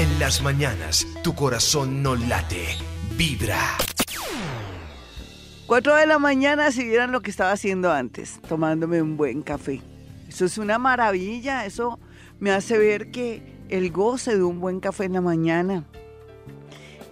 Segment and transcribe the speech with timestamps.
[0.00, 2.68] En las mañanas, tu corazón no late,
[3.18, 3.76] vibra.
[5.66, 9.82] 4 de la mañana, si vieran lo que estaba haciendo antes, tomándome un buen café.
[10.26, 11.98] Eso es una maravilla, eso
[12.38, 15.84] me hace ver que el goce de un buen café en la mañana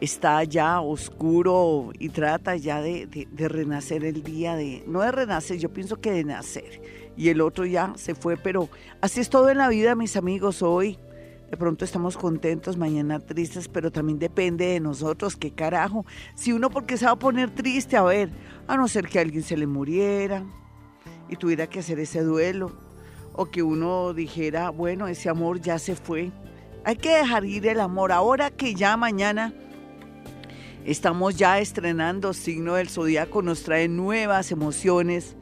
[0.00, 5.70] está ya oscuro y trata ya de, renacer el día de, no de renacer, yo
[5.70, 6.80] pienso que de nacer.
[7.18, 8.70] Y el otro ya se fue, pero
[9.02, 10.98] así es todo en la vida, mis amigos, hoy.
[11.50, 16.04] De pronto estamos contentos, mañana tristes, pero también depende de nosotros, qué carajo.
[16.34, 18.30] Si uno porque se va a poner triste, a ver,
[18.66, 20.44] a no ser que alguien se le muriera
[21.28, 22.72] y tuviera que hacer ese duelo,
[23.32, 26.32] o que uno dijera, bueno, ese amor ya se fue.
[26.84, 28.12] Hay que dejar ir el amor.
[28.12, 29.54] Ahora que ya mañana
[30.88, 35.36] Estamos ya estrenando Signo del Zodíaco, nos trae nuevas emociones,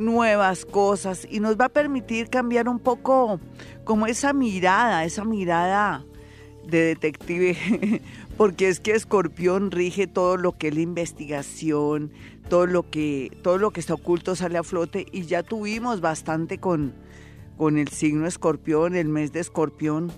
[0.00, 3.38] nuevas cosas y nos va a permitir cambiar un poco
[3.84, 6.04] como esa mirada, esa mirada
[6.66, 7.56] de detective,
[8.36, 12.12] porque es que Escorpión rige todo lo que es la investigación,
[12.48, 16.58] todo lo que, todo lo que está oculto sale a flote y ya tuvimos bastante
[16.58, 16.94] con,
[17.56, 20.10] con el signo Escorpión, el mes de Escorpión,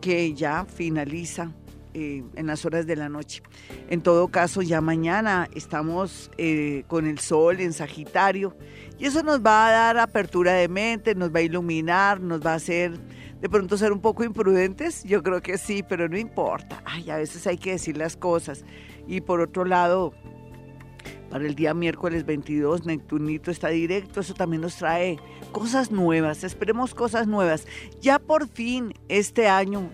[0.00, 1.52] que ya finaliza
[1.94, 3.42] eh, en las horas de la noche.
[3.88, 8.56] En todo caso, ya mañana estamos eh, con el sol en Sagitario
[8.98, 12.52] y eso nos va a dar apertura de mente, nos va a iluminar, nos va
[12.52, 12.98] a hacer
[13.40, 15.02] de pronto ser un poco imprudentes.
[15.04, 16.82] Yo creo que sí, pero no importa.
[16.84, 18.64] Ay, a veces hay que decir las cosas.
[19.06, 20.12] Y por otro lado,
[21.30, 25.18] para el día miércoles 22, Neptunito está directo, eso también nos trae
[25.52, 27.66] cosas nuevas, esperemos cosas nuevas.
[28.00, 29.90] Ya por fin este año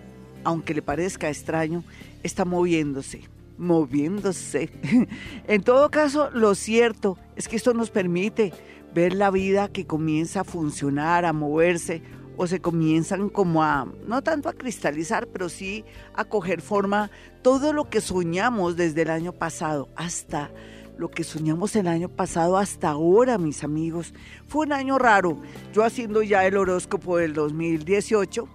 [0.47, 1.83] aunque le parezca extraño,
[2.23, 3.23] está moviéndose,
[3.57, 4.69] moviéndose.
[5.47, 8.53] en todo caso, lo cierto es que esto nos permite
[8.95, 12.01] ver la vida que comienza a funcionar, a moverse,
[12.37, 17.11] o se comienzan como a, no tanto a cristalizar, pero sí a coger forma
[17.41, 20.49] todo lo que soñamos desde el año pasado hasta
[20.97, 24.13] lo que soñamos el año pasado hasta ahora, mis amigos.
[24.47, 25.41] Fue un año raro.
[25.73, 28.47] Yo haciendo ya el horóscopo del 2018,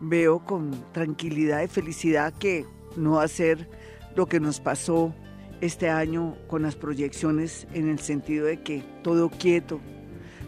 [0.00, 2.64] veo con tranquilidad y felicidad que
[2.96, 3.68] no va a ser
[4.14, 5.14] lo que nos pasó
[5.60, 9.80] este año con las proyecciones en el sentido de que todo quieto,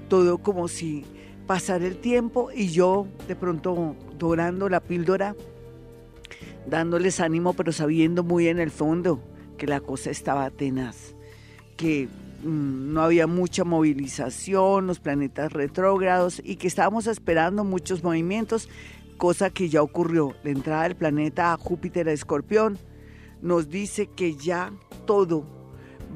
[0.09, 1.05] todo como si
[1.47, 5.35] pasara el tiempo y yo de pronto dorando la píldora,
[6.69, 9.21] dándoles ánimo, pero sabiendo muy en el fondo
[9.59, 11.15] que la cosa estaba tenaz,
[11.77, 12.09] que
[12.45, 18.69] mm, no había mucha movilización, los planetas retrógrados y que estábamos esperando muchos movimientos
[19.21, 20.35] cosa que ya ocurrió.
[20.43, 22.79] La entrada del planeta Júpiter a Escorpión
[23.43, 24.73] nos dice que ya
[25.05, 25.45] todo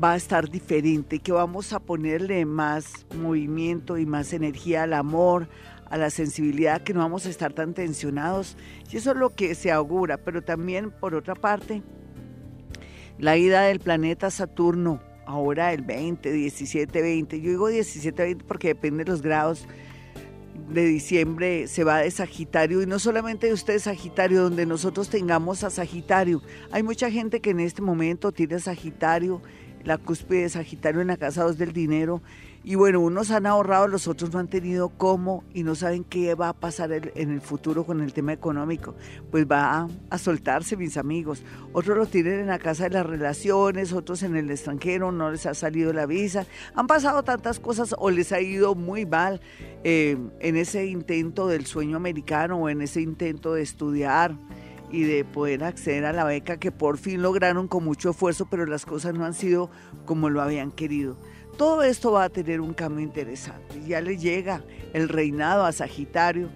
[0.02, 5.50] va a estar diferente, que vamos a ponerle más movimiento y más energía al amor,
[5.90, 8.56] a la sensibilidad, que no vamos a estar tan tensionados.
[8.90, 11.82] Y eso es lo que se augura, pero también por otra parte,
[13.18, 18.68] la ida del planeta Saturno, ahora el 20, 17, 20, yo digo 17, 20 porque
[18.68, 19.68] depende de los grados
[20.68, 25.64] de diciembre se va de Sagitario y no solamente de usted Sagitario, donde nosotros tengamos
[25.64, 26.42] a Sagitario.
[26.70, 29.42] Hay mucha gente que en este momento tiene Sagitario,
[29.84, 32.22] la cúspide de Sagitario en la casa 2 del dinero
[32.66, 36.34] y bueno, unos han ahorrado, los otros no han tenido cómo y no saben qué
[36.34, 38.94] va a pasar en el futuro con el tema económico.
[39.30, 41.42] Pues va a, soltarse, mis amigos.
[41.74, 45.44] Otros lo tienen en la casa de las relaciones, otros en el extranjero, no les
[45.44, 46.46] ha salido la visa.
[46.74, 49.42] Han pasado tantas cosas o les ha ido muy mal
[49.82, 54.38] eh, en ese intento del sueño americano o en ese intento de estudiar
[54.90, 58.64] y de poder acceder a la beca que por fin lograron con mucho esfuerzo, pero
[58.64, 59.70] las cosas no han sido
[60.06, 61.18] como lo habían querido.
[61.56, 63.80] Todo esto va a tener un cambio interesante.
[63.86, 66.48] Ya le llega el reinado a Sagitario,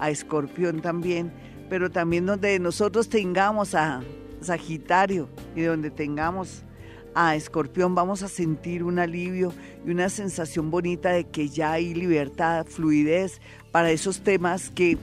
[0.00, 1.32] a Escorpión también,
[1.68, 4.02] pero también donde nosotros tengamos a
[4.40, 6.64] Sagitario y donde tengamos
[7.14, 9.52] a Escorpión vamos a sentir un alivio
[9.86, 13.40] y una sensación bonita de que ya hay libertad, fluidez
[13.70, 14.98] para esos temas que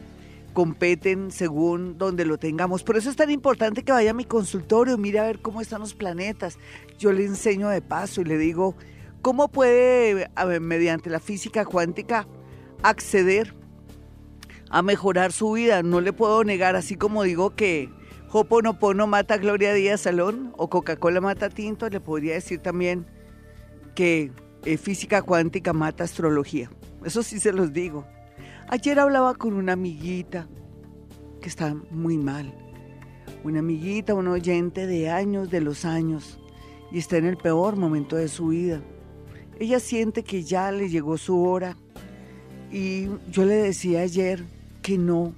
[0.54, 2.84] competen según donde lo tengamos.
[2.84, 5.82] Por eso es tan importante que vaya a mi consultorio, mire a ver cómo están
[5.82, 6.58] los planetas.
[6.98, 8.76] Yo le enseño de paso y le digo,
[9.22, 10.30] ¿Cómo puede,
[10.62, 12.28] mediante la física cuántica,
[12.84, 13.54] acceder
[14.70, 15.84] a mejorar su vida?
[15.84, 17.90] No le puedo negar, así como digo que
[18.32, 23.06] Hoponopono mata Gloria Díaz Salón o Coca-Cola mata Tinto, le podría decir también
[23.96, 24.32] que
[24.66, 26.70] eh, física cuántica mata astrología.
[27.06, 28.06] Eso sí se los digo.
[28.70, 30.48] Ayer hablaba con una amiguita
[31.42, 32.54] que está muy mal.
[33.44, 36.40] Una amiguita, un oyente de años, de los años,
[36.92, 38.82] y está en el peor momento de su vida.
[39.60, 41.78] Ella siente que ya le llegó su hora
[42.72, 44.44] y yo le decía ayer
[44.82, 45.34] que no,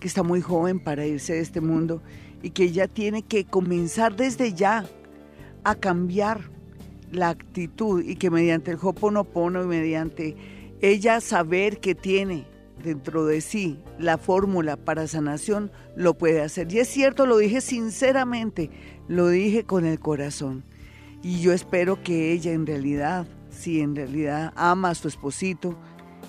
[0.00, 2.02] que está muy joven para irse de este mundo
[2.42, 4.84] y que ella tiene que comenzar desde ya
[5.64, 6.50] a cambiar
[7.10, 10.36] la actitud y que mediante el Hoponopono y mediante
[10.80, 12.46] ella saber que tiene
[12.82, 16.70] dentro de sí la fórmula para sanación, lo puede hacer.
[16.72, 18.70] Y es cierto, lo dije sinceramente,
[19.08, 20.64] lo dije con el corazón.
[21.22, 25.76] Y yo espero que ella en realidad, si en realidad ama a su esposito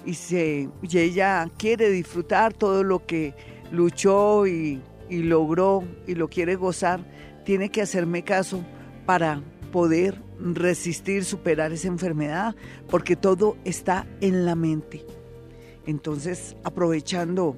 [0.06, 3.34] y, se, y ella quiere disfrutar todo lo que
[3.72, 7.06] luchó y, y logró y lo quiere gozar,
[7.44, 8.64] tiene que hacerme caso
[9.06, 9.42] para
[9.72, 12.56] poder resistir, superar esa enfermedad,
[12.90, 15.06] porque todo está en la mente.
[15.86, 17.58] Entonces, aprovechando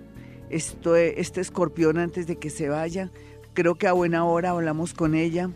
[0.50, 3.12] esto, este escorpión antes de que se vaya,
[3.54, 5.52] creo que a buena hora hablamos con ella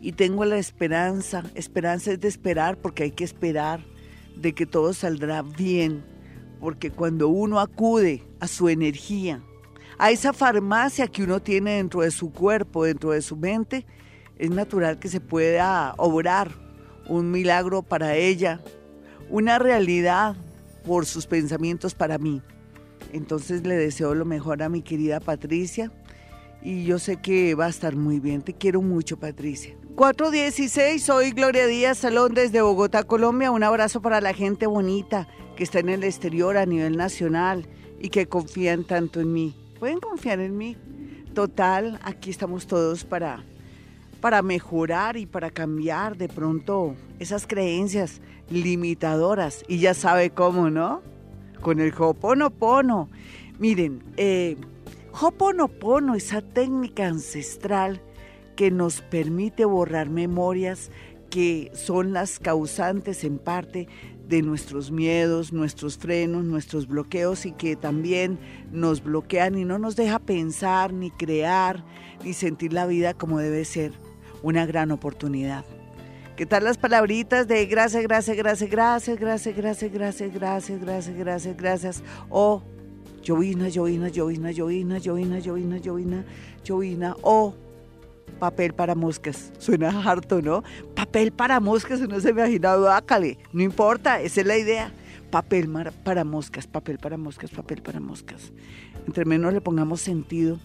[0.00, 3.84] y tengo la esperanza, esperanza es de esperar porque hay que esperar
[4.36, 6.02] de que todo saldrá bien,
[6.60, 9.42] porque cuando uno acude a su energía,
[9.98, 13.84] a esa farmacia que uno tiene dentro de su cuerpo, dentro de su mente,
[14.38, 16.50] es natural que se pueda obrar
[17.06, 18.60] un milagro para ella,
[19.28, 20.36] una realidad
[20.86, 22.40] por sus pensamientos para mí.
[23.12, 25.92] Entonces le deseo lo mejor a mi querida Patricia
[26.62, 28.42] y yo sé que va a estar muy bien.
[28.42, 29.76] Te quiero mucho, Patricia.
[30.00, 33.50] 416, soy Gloria Díaz Salón desde Bogotá, Colombia.
[33.50, 37.68] Un abrazo para la gente bonita que está en el exterior a nivel nacional
[38.00, 39.54] y que confían tanto en mí.
[39.78, 40.78] Pueden confiar en mí.
[41.34, 43.44] Total, aquí estamos todos para
[44.22, 49.64] para mejorar y para cambiar de pronto esas creencias limitadoras.
[49.68, 51.02] Y ya sabe cómo, ¿no?
[51.60, 53.10] Con el Hoponopono.
[53.58, 54.56] Miren, eh,
[55.12, 58.00] Hoponopono, esa técnica ancestral
[58.60, 60.90] que nos permite borrar memorias
[61.30, 63.88] que son las causantes en parte
[64.28, 68.38] de nuestros miedos, nuestros frenos, nuestros bloqueos y que también
[68.70, 71.82] nos bloquean y no nos deja pensar, ni crear,
[72.22, 73.92] ni sentir la vida como debe ser
[74.42, 75.64] una gran oportunidad.
[76.36, 81.56] ¿Qué tal las palabritas de gracias, gracias, gracias, gracias, gracias, gracias, gracias, gracias, gracias, gracias,
[81.56, 82.02] gracias?
[82.28, 82.62] O
[83.24, 86.24] llovina, llovina, llovina, llovina, llovina, llovina, llovina,
[86.62, 87.16] llovina.
[87.22, 87.54] O
[88.30, 89.52] papel para moscas.
[89.58, 90.62] Suena harto, ¿no?
[90.94, 93.38] Papel para moscas, no se me ha imaginado, ácale.
[93.52, 94.92] No importa, esa es la idea.
[95.30, 95.70] Papel
[96.04, 98.52] para moscas, papel para moscas, papel para moscas.
[99.06, 100.58] Entre menos le pongamos sentido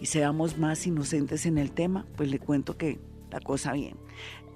[0.00, 2.98] y seamos más inocentes en el tema, pues le cuento que
[3.30, 3.96] la cosa bien.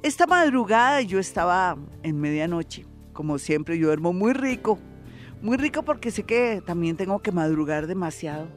[0.03, 4.79] Esta madrugada yo estaba en medianoche, como siempre yo duermo muy rico,
[5.43, 8.49] muy rico porque sé que también tengo que madrugar demasiado.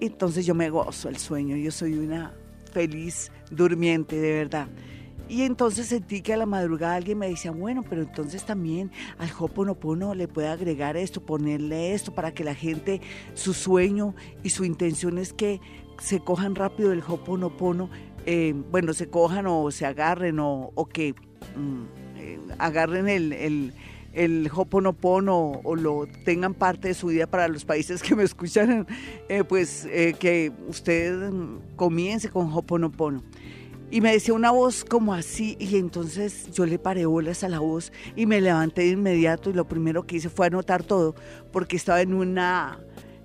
[0.00, 2.34] Entonces yo me gozo el sueño, yo soy una
[2.70, 4.68] feliz durmiente, de verdad.
[5.28, 9.30] Y entonces sentí que a la madrugada alguien me decía, bueno, pero entonces también al
[9.38, 13.02] Hoponopono le puede agregar esto, ponerle esto para que la gente,
[13.34, 15.60] su sueño y su intención es que
[15.98, 17.90] se cojan rápido el Hoponopono,
[18.24, 21.14] eh, bueno, se cojan o se agarren o, que
[21.56, 21.82] mm,
[22.16, 23.74] eh, agarren el,
[24.18, 28.86] el Hoponopono o lo tengan parte de su vida para los países que me escuchan,
[29.28, 29.86] eh, pues
[30.18, 31.30] que usted
[31.76, 33.22] comience con Hoponopono.
[33.90, 37.60] Y me decía una voz como así, y entonces yo le paré bolas a la
[37.60, 41.14] voz y me levanté de inmediato y lo primero que hice fue anotar todo,
[41.52, 42.80] porque estaba en una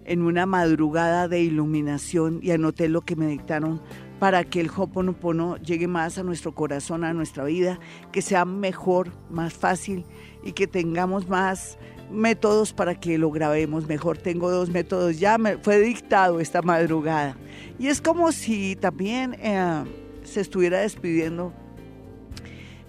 [0.05, 3.81] en una madrugada de iluminación y anoté lo que me dictaron
[4.19, 7.79] para que el Hoponopono llegue más a nuestro corazón, a nuestra vida,
[8.12, 10.05] que sea mejor, más fácil
[10.43, 11.77] y que tengamos más
[12.12, 14.17] métodos para que lo grabemos mejor.
[14.17, 17.38] Tengo dos métodos, ya me fue dictado esta madrugada.
[17.79, 19.83] Y es como si también eh,
[20.23, 21.53] se estuviera despidiendo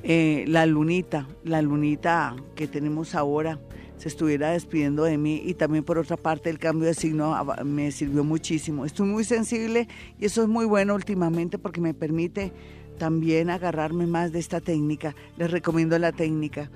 [0.02, 3.58] eh, la lunita, la lunita que tenemos ahora
[3.96, 7.34] se estuviera despidiendo de mí y también por otra parte el cambio de signo
[7.64, 8.84] me sirvió muchísimo.
[8.84, 12.52] Estoy muy sensible y eso es muy bueno últimamente porque me permite
[12.99, 15.14] también agarrarme más de esta técnica.
[15.37, 16.70] Les recomiendo la técnica.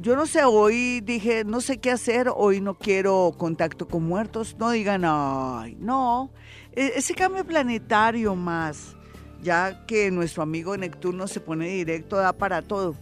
[0.00, 4.56] Yo no sé, hoy dije, no sé qué hacer, hoy no quiero contacto con muertos.
[4.58, 6.30] No digan, ay, no.
[6.72, 8.96] E-, ese cambio planetario más,
[9.42, 12.94] ya que nuestro amigo Neptuno se pone directo, da para todo.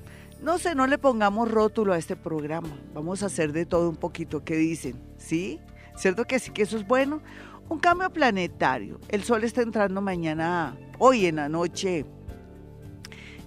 [0.42, 2.76] No sé, no le pongamos rótulo a este programa.
[2.94, 4.42] Vamos a hacer de todo un poquito.
[4.42, 5.00] ¿Qué dicen?
[5.18, 5.60] ¿Sí?
[5.94, 7.22] ¿Cierto que sí que eso es bueno?
[7.68, 8.98] Un cambio planetario.
[9.08, 12.06] El sol está entrando mañana, hoy en la noche,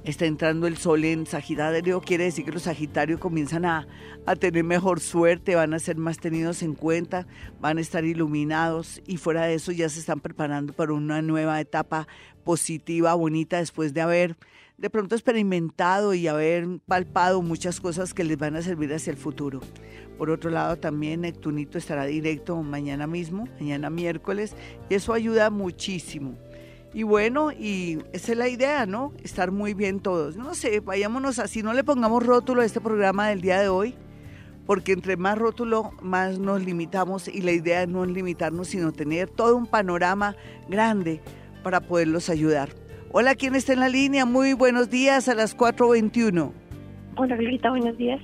[0.04, 3.88] está entrando el sol en Sagitario, quiere decir que los Sagitarios comienzan a,
[4.26, 7.28] a, tener mejor suerte, van a ser más tenidos en cuenta,
[7.60, 11.60] van a estar iluminados y fuera de eso ya se están preparando para una nueva
[11.62, 12.08] etapa
[12.44, 14.38] positiva, bonita, después de haber
[14.82, 19.18] de pronto experimentado y haber palpado muchas cosas que les van a servir hacia el
[19.18, 19.60] futuro.
[20.18, 24.56] Por otro lado, también Neptunito estará directo mañana mismo, mañana miércoles,
[24.90, 26.36] y eso ayuda muchísimo.
[26.94, 29.14] Y bueno, y esa es la idea, ¿no?
[29.24, 30.36] Estar muy bien todos.
[30.36, 33.96] No sé, vayámonos así, no le pongamos rótulo a este programa del día de hoy,
[34.66, 39.30] porque entre más rótulo, más nos limitamos y la idea es no limitarnos, sino tener
[39.30, 40.36] todo un panorama
[40.68, 41.22] grande
[41.64, 42.70] para poderlos ayudar.
[43.14, 44.26] Hola, ¿quién está en la línea?
[44.26, 46.52] Muy buenos días a las 4.21.
[47.16, 48.22] Hola, Glorita, buenos días.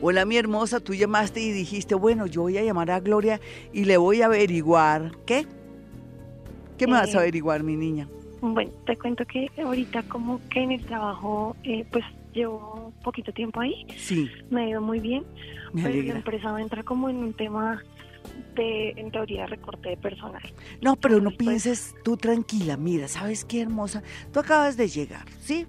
[0.00, 3.40] Hola, mi hermosa, tú llamaste y dijiste, bueno, yo voy a llamar a Gloria
[3.72, 5.12] y le voy a averiguar.
[5.26, 5.46] ¿Qué?
[6.78, 8.08] ¿Qué me vas a eh, averiguar, mi niña?
[8.40, 13.60] Bueno, te cuento que ahorita como que en el trabajo, eh, pues llevo poquito tiempo
[13.60, 13.86] ahí.
[13.96, 14.30] Sí.
[14.50, 15.24] Me ha ido muy bien.
[15.72, 17.82] Me pero la empresa entra como en un tema
[18.54, 20.42] de, en teoría, recorte de personal.
[20.80, 22.76] No, pero no pues, pienses tú tranquila.
[22.76, 24.02] Mira, ¿sabes qué hermosa?
[24.32, 25.66] Tú acabas de llegar, ¿sí?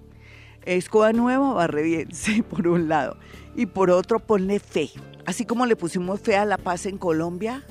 [0.64, 3.16] Escoba nueva, barre bien, sí, por un lado.
[3.56, 4.90] Y por otro, ponle fe.
[5.26, 7.64] Así como le pusimos fe a la paz en Colombia,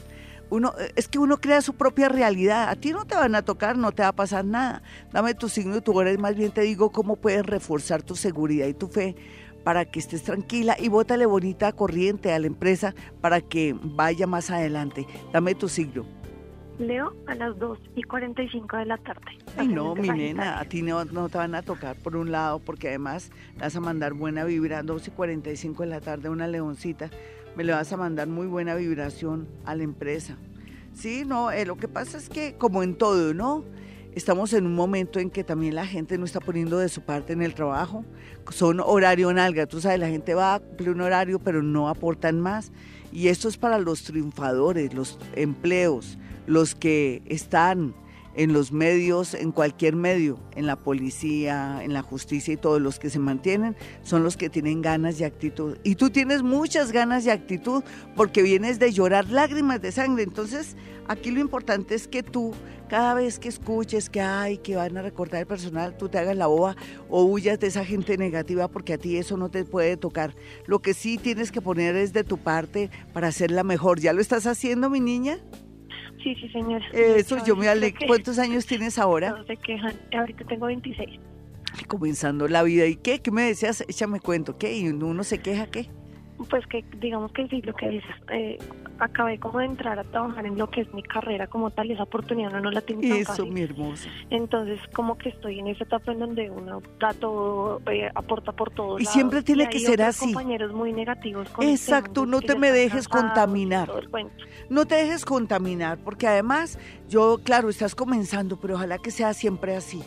[0.50, 2.70] uno, es que uno crea su propia realidad.
[2.70, 4.82] A ti no te van a tocar, no te va a pasar nada.
[5.12, 8.68] Dame tu signo y tu hora, más bien te digo cómo puedes reforzar tu seguridad
[8.68, 9.16] y tu fe
[9.64, 14.50] para que estés tranquila y bótale bonita corriente a la empresa para que vaya más
[14.50, 15.06] adelante.
[15.32, 16.06] Dame tu signo.
[16.80, 19.38] Leo a las 2 y 45 de la tarde.
[19.58, 22.60] Ay, no, mi nena, a ti no, no, te van a tocar por un lado,
[22.60, 27.10] porque además vas a mandar buena vibra, 2 y 45 de la tarde, una leoncita,
[27.56, 30.38] me le vas a mandar muy buena vibración a la empresa.
[30.94, 33.64] Sí, no, eh, lo que pasa es que como en todo, ¿no?
[34.16, 37.34] Estamos en un momento en que también la gente no está poniendo de su parte
[37.34, 38.04] en el trabajo.
[38.50, 42.42] Son horario nalga, tú sabes, la gente va a cumplir un horario, pero no aportan
[42.42, 42.72] más.
[43.12, 47.94] Y esto es para los triunfadores, los empleos, los que están
[48.36, 53.00] en los medios, en cualquier medio, en la policía, en la justicia y todos los
[53.00, 55.78] que se mantienen, son los que tienen ganas y actitud.
[55.84, 57.84] Y tú tienes muchas ganas y actitud
[58.16, 60.24] porque vienes de llorar lágrimas de sangre.
[60.24, 60.76] Entonces,
[61.08, 62.54] aquí lo importante es que tú,
[62.88, 66.38] cada vez que escuches que hay, que van a recortar el personal, tú te hagas
[66.38, 66.76] la boba
[67.10, 70.36] o huyas de esa gente negativa porque a ti eso no te puede tocar.
[70.66, 74.00] Lo que sí tienes que poner es de tu parte para hacerla mejor.
[74.00, 75.40] ¿Ya lo estás haciendo, mi niña?
[76.30, 76.86] Sí, sí, señora.
[76.94, 78.06] Eso, yo me alegro.
[78.06, 79.32] ¿Cuántos años tienes ahora?
[79.32, 79.94] No se quejan.
[80.16, 81.20] Ahorita tengo 26.
[81.88, 82.86] Comenzando la vida.
[82.86, 83.20] ¿Y qué?
[83.20, 83.82] ¿Qué me decías?
[83.88, 84.56] Échame cuento.
[84.60, 84.78] ¿Qué?
[84.78, 85.90] ¿Y uno se queja qué?
[86.50, 88.58] Pues que digamos que sí, lo que dices, eh,
[89.00, 92.04] acabé como de entrar a trabajar en lo que es mi carrera como tal, esa
[92.04, 94.10] oportunidad no, no la tengo Eso, mi hermosa.
[94.30, 98.72] Entonces, como que estoy en esa etapa en donde uno da todo, eh, aporta por
[98.72, 99.00] todo.
[99.00, 100.26] Y siempre tiene que ser así.
[100.26, 101.50] compañeros muy negativos.
[101.50, 103.90] Con Exacto, no te me dejes contaminar.
[104.70, 106.78] No te dejes contaminar, porque además,
[107.08, 110.02] yo, claro, estás comenzando, pero ojalá que sea siempre así,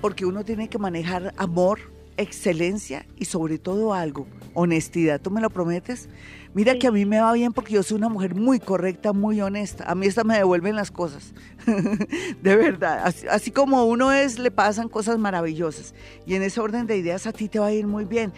[0.00, 1.80] porque uno tiene que manejar amor,
[2.16, 5.20] excelencia y sobre todo algo, honestidad.
[5.20, 6.08] ¿Tú me lo prometes?
[6.54, 9.40] Mira que a mí me va bien porque yo soy una mujer muy correcta, muy
[9.40, 9.90] honesta.
[9.90, 11.32] A mí esta me devuelven las cosas.
[12.42, 13.10] de verdad.
[13.30, 15.94] Así, como uno es, le pasan cosas maravillosas.
[16.26, 18.34] Y en ese orden de ideas a ti te va a ir muy bien.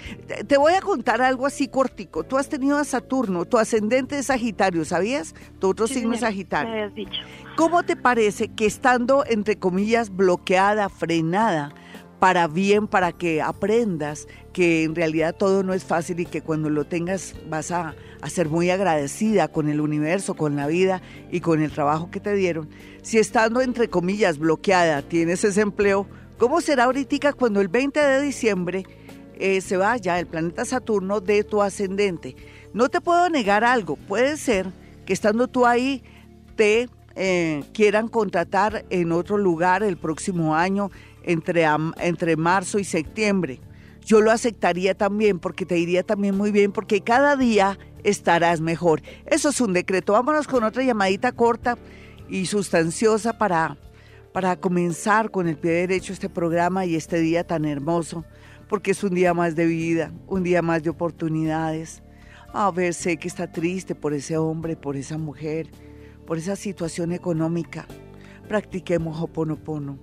[0.46, 2.22] Te, voy a contar algo así cortico.
[2.22, 5.34] Tú has tenido a Saturno, tu ascendente es Sagitario, ¿sabías?
[5.58, 6.70] Tu otro signo es Sagitario.
[6.70, 7.20] Me habías dicho.
[7.56, 11.74] ¿Cómo te parece que estando, entre comillas, bloqueada, frenada,
[12.18, 16.70] para bien, para que aprendas que en realidad todo no es fácil y que cuando
[16.70, 17.94] lo tengas vas a,
[18.28, 22.34] ser muy agradecida con el universo, con la vida y con el trabajo que te
[22.34, 22.70] dieron.
[23.02, 26.06] Si estando entre comillas bloqueada tienes ese empleo,
[26.38, 28.84] ¿cómo será ahorita cuando el 20 de diciembre
[29.38, 32.34] eh, se vaya el planeta Saturno de tu ascendente?
[32.72, 34.68] No te puedo negar algo, puede ser
[35.04, 36.02] que estando tú ahí
[36.56, 40.90] te eh, quieran contratar en otro lugar el próximo año
[41.24, 41.66] entre,
[41.98, 43.60] entre marzo y septiembre.
[44.04, 49.02] Yo lo aceptaría también porque te iría también muy bien porque cada día estarás mejor.
[49.26, 50.12] Eso es un decreto.
[50.12, 51.78] Vámonos con otra llamadita corta
[52.28, 53.78] y sustanciosa para,
[54.32, 58.24] para comenzar con el pie derecho este programa y este día tan hermoso,
[58.68, 62.02] porque es un día más de vida, un día más de oportunidades.
[62.52, 65.68] A ver, sé que está triste por ese hombre, por esa mujer,
[66.26, 67.86] por esa situación económica.
[68.48, 69.98] Practiquemos Hoponopono.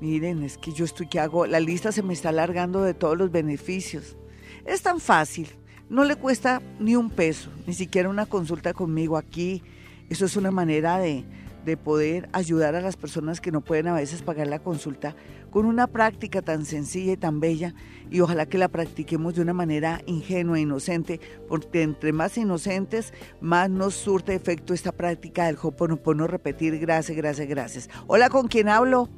[0.00, 3.18] Miren, es que yo estoy que hago, la lista se me está alargando de todos
[3.18, 4.16] los beneficios.
[4.64, 5.48] Es tan fácil,
[5.88, 9.62] no le cuesta ni un peso, ni siquiera una consulta conmigo aquí.
[10.08, 11.24] Eso es una manera de,
[11.64, 15.16] de poder ayudar a las personas que no pueden a veces pagar la consulta
[15.50, 17.74] con una práctica tan sencilla y tan bella
[18.10, 23.12] y ojalá que la practiquemos de una manera ingenua e inocente, porque entre más inocentes,
[23.40, 27.90] más nos surte efecto esta práctica del Hoponopono, repetir gracias, gracias, gracias.
[28.06, 29.08] Hola, ¿con quién hablo?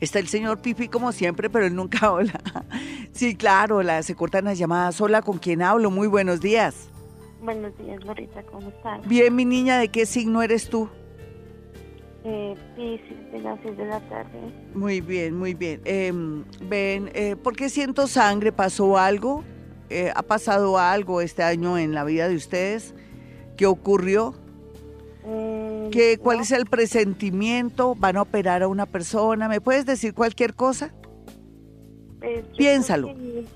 [0.00, 2.40] Está el señor Pipi como siempre, pero él nunca habla.
[3.12, 5.00] Sí, claro, la, se cortan las llamadas.
[5.00, 5.90] Hola, ¿con quién hablo?
[5.90, 6.88] Muy buenos días.
[7.40, 9.06] Buenos días, Lorita, ¿cómo estás?
[9.06, 10.88] Bien, mi niña, ¿de qué signo eres tú?
[12.24, 12.56] Eh,
[13.32, 14.38] de las 6 de la tarde.
[14.74, 15.80] Muy bien, muy bien.
[15.84, 18.52] Em, ven, eh, ¿por qué siento sangre?
[18.52, 19.44] ¿Pasó algo?
[19.88, 22.94] Eh, ¿Ha pasado algo este año en la vida de ustedes?
[23.56, 24.34] ¿Qué ocurrió?
[25.90, 27.94] ¿Qué, ¿Cuál es el presentimiento?
[27.94, 29.48] ¿Van a operar a una persona?
[29.48, 30.92] ¿Me puedes decir cualquier cosa?
[32.20, 33.08] pues, yo Piénsalo.
[33.08, 33.46] creo que-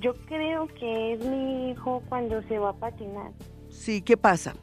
[0.00, 3.32] Yo creo que es mi hijo cuando se va a patinar.
[3.70, 4.54] Sí, ¿qué pasa?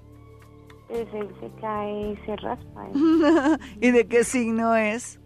[0.87, 2.87] Pues él se cae y se raspa.
[2.87, 2.91] ¿eh?
[3.81, 5.19] ¿Y de qué signo es?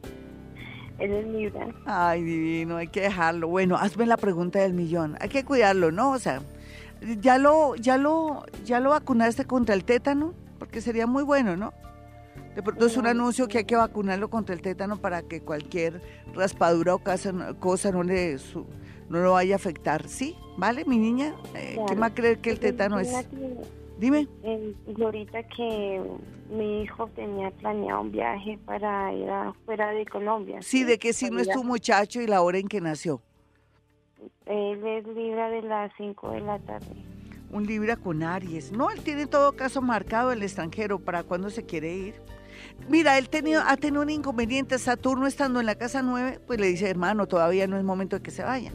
[0.99, 1.67] Él es Libra.
[1.85, 3.47] Ay, divino, hay que dejarlo.
[3.49, 5.15] Bueno, hazme la pregunta del millón.
[5.19, 6.11] Hay que cuidarlo, ¿no?
[6.11, 6.41] O sea,
[7.19, 11.73] ya lo, ya lo, ya lo vacunaste contra el tétano, porque sería muy bueno, ¿no?
[12.55, 16.01] De pronto es un anuncio que hay que vacunarlo contra el tétano para que cualquier
[16.33, 18.65] raspadura o casa- cosa no le su-
[19.09, 20.07] no lo vaya a afectar.
[20.07, 20.35] ¿Sí?
[20.57, 21.35] ¿Vale, mi niña?
[21.55, 21.95] Eh, ¿Qué Claro.
[21.97, 23.13] más creer que el tétano es?
[23.99, 24.27] Dime.
[24.43, 26.01] eh, Glorita, que
[26.51, 30.59] mi hijo tenía planeado un viaje para ir a, fuera de Colombia.
[30.61, 33.21] Sí, ¿de qué signo es tu muchacho y la hora en que nació?
[34.45, 36.87] Él es Libra de las 5 de la tarde.
[37.51, 38.71] Un Libra con Aries.
[38.71, 42.15] No, él tiene en todo caso marcado el extranjero para cuando se quiere ir.
[42.89, 44.79] Mira, él tenido, ha tenido un inconveniente.
[44.79, 48.21] Saturno estando en la casa 9, pues le dice, hermano, todavía no es momento de
[48.21, 48.71] que se vaya.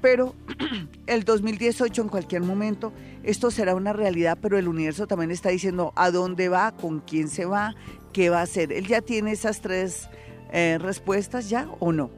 [0.00, 0.34] Pero
[1.06, 5.92] el 2018, en cualquier momento, esto será una realidad, pero el universo también está diciendo
[5.96, 7.74] a dónde va, con quién se va,
[8.12, 8.72] qué va a hacer.
[8.72, 10.08] Él ya tiene esas tres
[10.52, 12.10] eh, respuestas, ¿ya o no?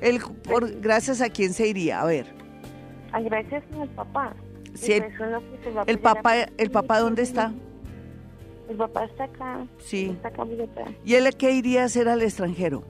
[0.00, 2.26] Él, por, gracias a quién se iría, a ver.
[3.12, 4.34] Gracias al papá.
[4.74, 5.04] Si el,
[5.84, 7.52] pues papá, ¿El papá dónde está?
[8.68, 9.66] El papá está acá.
[9.78, 10.10] Sí.
[10.10, 10.44] Está acá.
[11.04, 12.82] ¿Y él qué iría a hacer al extranjero?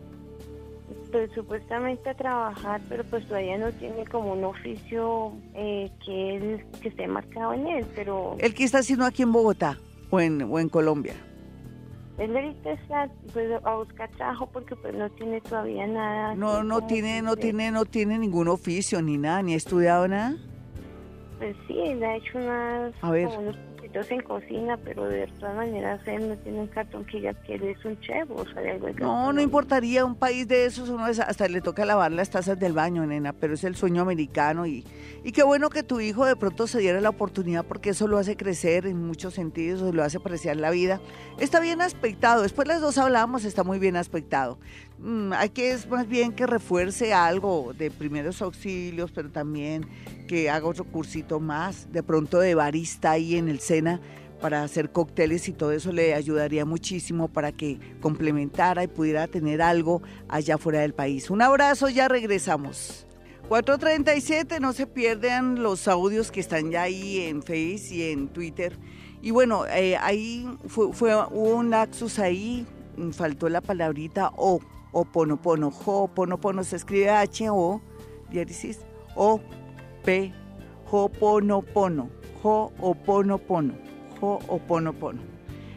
[1.11, 6.65] Pues supuestamente a trabajar, pero pues todavía no tiene como un oficio eh, que él
[6.81, 9.79] que esté marcado en él, pero ¿El qué está haciendo aquí en Bogotá
[10.11, 11.15] o en, o en Colombia?
[12.19, 16.35] él ahorita está pues, a buscar trabajo porque pues no tiene todavía nada.
[16.35, 20.37] No, no tiene, no tiene, no tiene ningún oficio ni nada, ni ha estudiado nada.
[21.43, 23.27] Pues sí, él ha hecho unas, A ver.
[23.37, 27.35] unos poquitos en cocina, pero de todas maneras él no tiene un cartón que diga
[27.35, 30.47] que él es un chef o sea, de algo de No, no importaría un país
[30.47, 33.65] de esos, uno es- hasta le toca lavar las tazas del baño, nena, pero es
[33.65, 34.85] el sueño americano y,
[35.25, 38.19] y qué bueno que tu hijo de pronto se diera la oportunidad porque eso lo
[38.19, 41.01] hace crecer en muchos sentidos, lo hace apreciar la vida.
[41.41, 44.61] Está bien aspectado, después las dos hablamos, está muy bien aspectado.
[45.03, 49.85] Mm, hay que es más bien que refuerce algo de primeros auxilios, pero también
[50.29, 54.01] que haga otro cursito más, de pronto de barista ahí en el SENA
[54.41, 59.61] para hacer cócteles y todo eso le ayudaría muchísimo para que complementara y pudiera tener
[59.61, 61.31] algo allá fuera del país.
[61.31, 63.07] Un abrazo, ya regresamos.
[63.49, 68.79] 437, no se pierdan los audios que están ya ahí en Face y en Twitter.
[69.21, 72.67] Y bueno, eh, ahí fue, hubo un laxus ahí,
[73.13, 74.61] faltó la palabrita o
[75.13, 77.81] pono pono, jo, pono pono, se escribe H-O,
[78.31, 78.79] diéresis,
[79.17, 79.41] O,
[80.05, 80.33] P,
[80.93, 81.63] jo, pono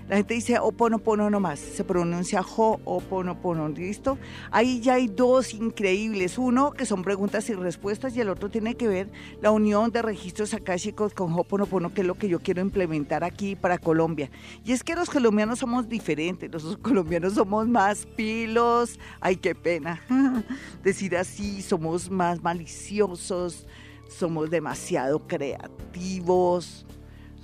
[0.08, 4.20] La gente dice oponopono nomás, se pronuncia jo oponopono, ¿listo?
[4.52, 8.76] Ahí ya hay dos increíbles, uno que son preguntas y respuestas y el otro tiene
[8.76, 9.10] que ver
[9.42, 13.56] la unión de registros akáshicos con Hoponopono, que es lo que yo quiero implementar aquí
[13.56, 14.30] para Colombia.
[14.64, 20.02] Y es que los colombianos somos diferentes, los colombianos somos más pilos, ay qué pena
[20.84, 23.66] decir así, somos más maliciosos,
[24.08, 26.86] somos demasiado creativos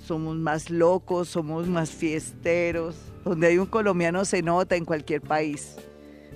[0.02, 2.96] somos más locos, somos más fiesteros.
[3.24, 5.76] Donde hay un colombiano se nota en cualquier país.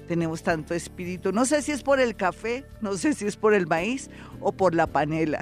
[0.07, 1.33] Tenemos tanto espíritu.
[1.33, 4.09] No sé si es por el café, no sé si es por el maíz
[4.41, 5.41] o por la panela.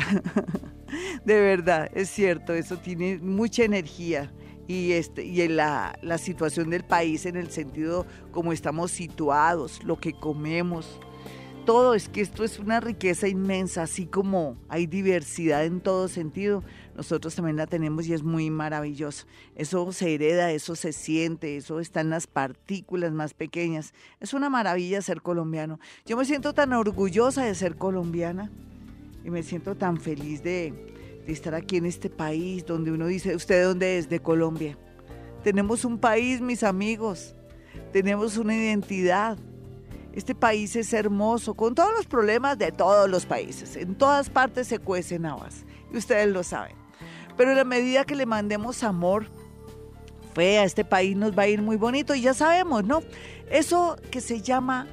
[1.24, 4.32] De verdad, es cierto, eso tiene mucha energía.
[4.66, 9.84] Y, este, y en la, la situación del país en el sentido como estamos situados,
[9.84, 10.98] lo que comemos,
[11.64, 16.62] todo, es que esto es una riqueza inmensa, así como hay diversidad en todo sentido,
[16.96, 19.26] nosotros también la tenemos y es muy maravilloso.
[19.56, 23.94] Eso se hereda, eso se siente, eso está en las partículas más pequeñas.
[24.20, 25.80] Es una maravilla ser colombiano.
[26.06, 28.50] Yo me siento tan orgullosa de ser colombiana
[29.24, 30.72] y me siento tan feliz de,
[31.26, 34.08] de estar aquí en este país donde uno dice, ¿usted de dónde es?
[34.08, 34.78] De Colombia.
[35.42, 37.34] Tenemos un país, mis amigos.
[37.92, 39.38] Tenemos una identidad.
[40.14, 43.74] Este país es hermoso, con todos los problemas de todos los países.
[43.74, 45.64] En todas partes se cuecen habas.
[45.92, 46.76] Y ustedes lo saben.
[47.36, 49.26] Pero en la medida que le mandemos amor,
[50.32, 52.14] fe a este país nos va a ir muy bonito.
[52.14, 53.00] Y ya sabemos, ¿no?
[53.50, 54.86] Eso que se llama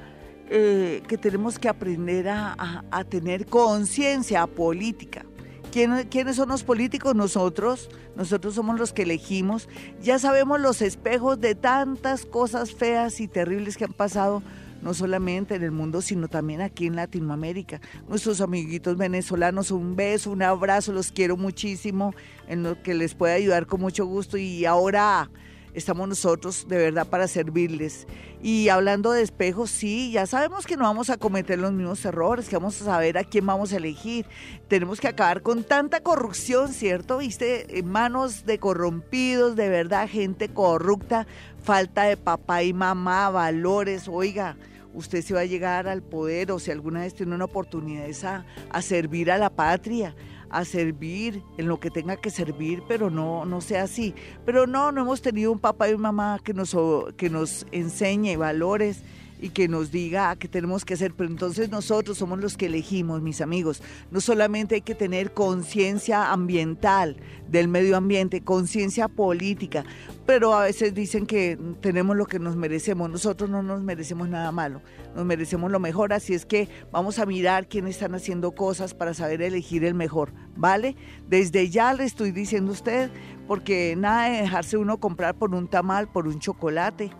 [0.50, 5.24] eh, que tenemos que aprender a, tener conciencia política.
[5.70, 7.14] ¿Quiénes son los políticos?
[7.14, 7.90] Nosotros.
[8.16, 9.68] Nosotros somos los que elegimos.
[10.02, 14.42] Ya sabemos los espejos de tantas cosas feas y terribles que han pasado
[14.82, 17.80] no solamente en el mundo, sino también aquí en Latinoamérica.
[18.08, 22.14] Nuestros amiguitos venezolanos, un beso, un abrazo, los quiero muchísimo,
[22.48, 24.36] en lo que les pueda ayudar con mucho gusto.
[24.36, 25.30] Y ahora
[25.72, 28.08] estamos nosotros de verdad para servirles.
[28.42, 32.48] Y hablando de espejos, sí, ya sabemos que no vamos a cometer los mismos errores,
[32.48, 34.26] que vamos a saber a quién vamos a elegir.
[34.66, 37.18] Tenemos que acabar con tanta corrupción, ¿cierto?
[37.18, 41.28] Viste, manos de corrompidos, de verdad, gente corrupta,
[41.62, 44.56] falta de papá y mamá, valores, oiga
[44.94, 48.44] usted se va a llegar al poder o si alguna vez tiene una oportunidad a,
[48.70, 50.14] a servir a la patria,
[50.50, 54.14] a servir en lo que tenga que servir, pero no, no sea así.
[54.44, 56.76] Pero no, no hemos tenido un papá y una mamá que nos,
[57.16, 59.02] que nos enseñe valores
[59.42, 63.20] y que nos diga qué tenemos que hacer, pero entonces nosotros somos los que elegimos,
[63.22, 63.82] mis amigos.
[64.12, 67.16] No solamente hay que tener conciencia ambiental
[67.48, 69.84] del medio ambiente, conciencia política,
[70.26, 73.10] pero a veces dicen que tenemos lo que nos merecemos.
[73.10, 74.80] Nosotros no nos merecemos nada malo,
[75.16, 79.12] nos merecemos lo mejor, así es que vamos a mirar quiénes están haciendo cosas para
[79.12, 80.94] saber elegir el mejor, ¿vale?
[81.28, 83.10] Desde ya le estoy diciendo a usted,
[83.48, 87.10] porque nada de dejarse uno comprar por un tamal, por un chocolate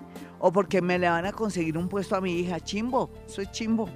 [0.43, 2.59] o porque me le van a conseguir un puesto a mi hija.
[2.59, 3.89] Chimbo, eso es chimbo.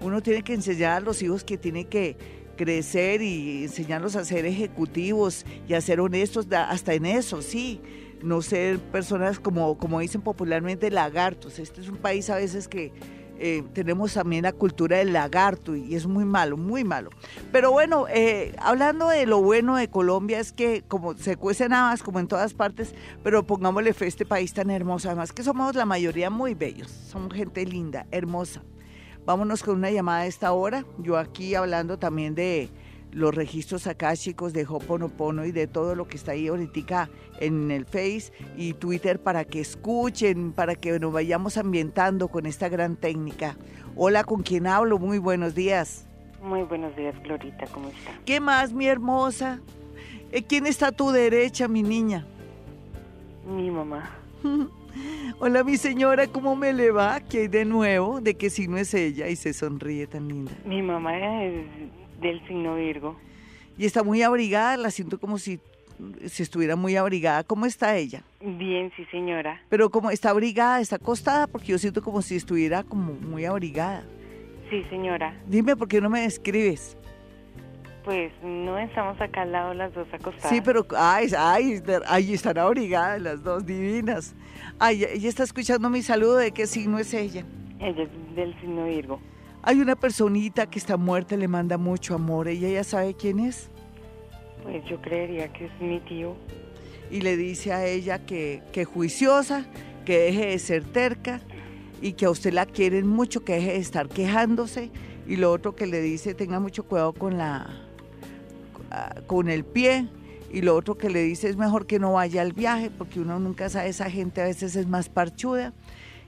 [0.00, 2.16] Uno tiene que enseñar a los hijos que tienen que
[2.58, 7.80] crecer y enseñarlos a ser ejecutivos y a ser honestos hasta en eso, sí.
[8.22, 11.58] No ser personas como, como dicen popularmente lagartos.
[11.58, 12.92] Este es un país a veces que
[13.38, 17.10] eh, tenemos también la cultura del lagarto y es muy malo, muy malo.
[17.52, 22.02] Pero bueno, eh, hablando de lo bueno de Colombia es que como se cuecen habas
[22.02, 25.74] como en todas partes, pero pongámosle fe a este país tan hermoso, además que somos
[25.74, 28.62] la mayoría muy bellos, somos gente linda, hermosa.
[29.26, 32.68] Vámonos con una llamada a esta hora, yo aquí hablando también de
[33.14, 37.84] los registros chicos de Hoponopono y de todo lo que está ahí ahorita en el
[37.84, 43.56] Face y Twitter para que escuchen, para que nos vayamos ambientando con esta gran técnica.
[43.96, 44.98] Hola, ¿con quién hablo?
[44.98, 46.06] Muy buenos días.
[46.42, 48.12] Muy buenos días, Glorita, ¿cómo está?
[48.26, 49.60] ¿Qué más, mi hermosa?
[50.32, 52.26] Eh, ¿Quién está a tu derecha, mi niña?
[53.46, 54.10] Mi mamá.
[55.38, 57.20] Hola, mi señora, ¿cómo me le va?
[57.20, 58.20] ¿Qué hay de nuevo?
[58.20, 59.28] ¿De que si no es ella?
[59.28, 60.52] Y se sonríe tan linda.
[60.64, 61.64] Mi mamá es
[62.20, 63.16] del signo Virgo.
[63.76, 65.58] Y está muy abrigada, la siento como si,
[66.26, 67.42] si estuviera muy abrigada.
[67.44, 68.22] ¿Cómo está ella?
[68.40, 69.60] Bien, sí, señora.
[69.68, 74.04] Pero como está abrigada, está acostada, porque yo siento como si estuviera como muy abrigada.
[74.70, 75.36] Sí, señora.
[75.46, 76.96] Dime, ¿por qué no me describes?
[78.04, 80.50] Pues no estamos acá al lado las dos acostadas.
[80.50, 84.34] Sí, pero ay, ay, ay, están abrigadas las dos divinas.
[84.78, 87.44] Ay, ella está escuchando mi saludo, ¿de qué signo es ella?
[87.80, 89.20] Ella es del signo Virgo.
[89.66, 92.48] Hay una personita que está muerta, le manda mucho amor.
[92.48, 93.70] ¿Ella ya sabe quién es?
[94.62, 96.36] Pues yo creería que es mi tío.
[97.10, 99.64] Y le dice a ella que, que juiciosa,
[100.04, 101.40] que deje de ser terca
[102.02, 104.90] y que a usted la quieren mucho, que deje de estar quejándose.
[105.26, 107.80] Y lo otro que le dice, tenga mucho cuidado con la
[109.26, 110.08] con el pie.
[110.52, 113.38] Y lo otro que le dice es mejor que no vaya al viaje, porque uno
[113.38, 115.72] nunca sabe, esa gente a veces es más parchuda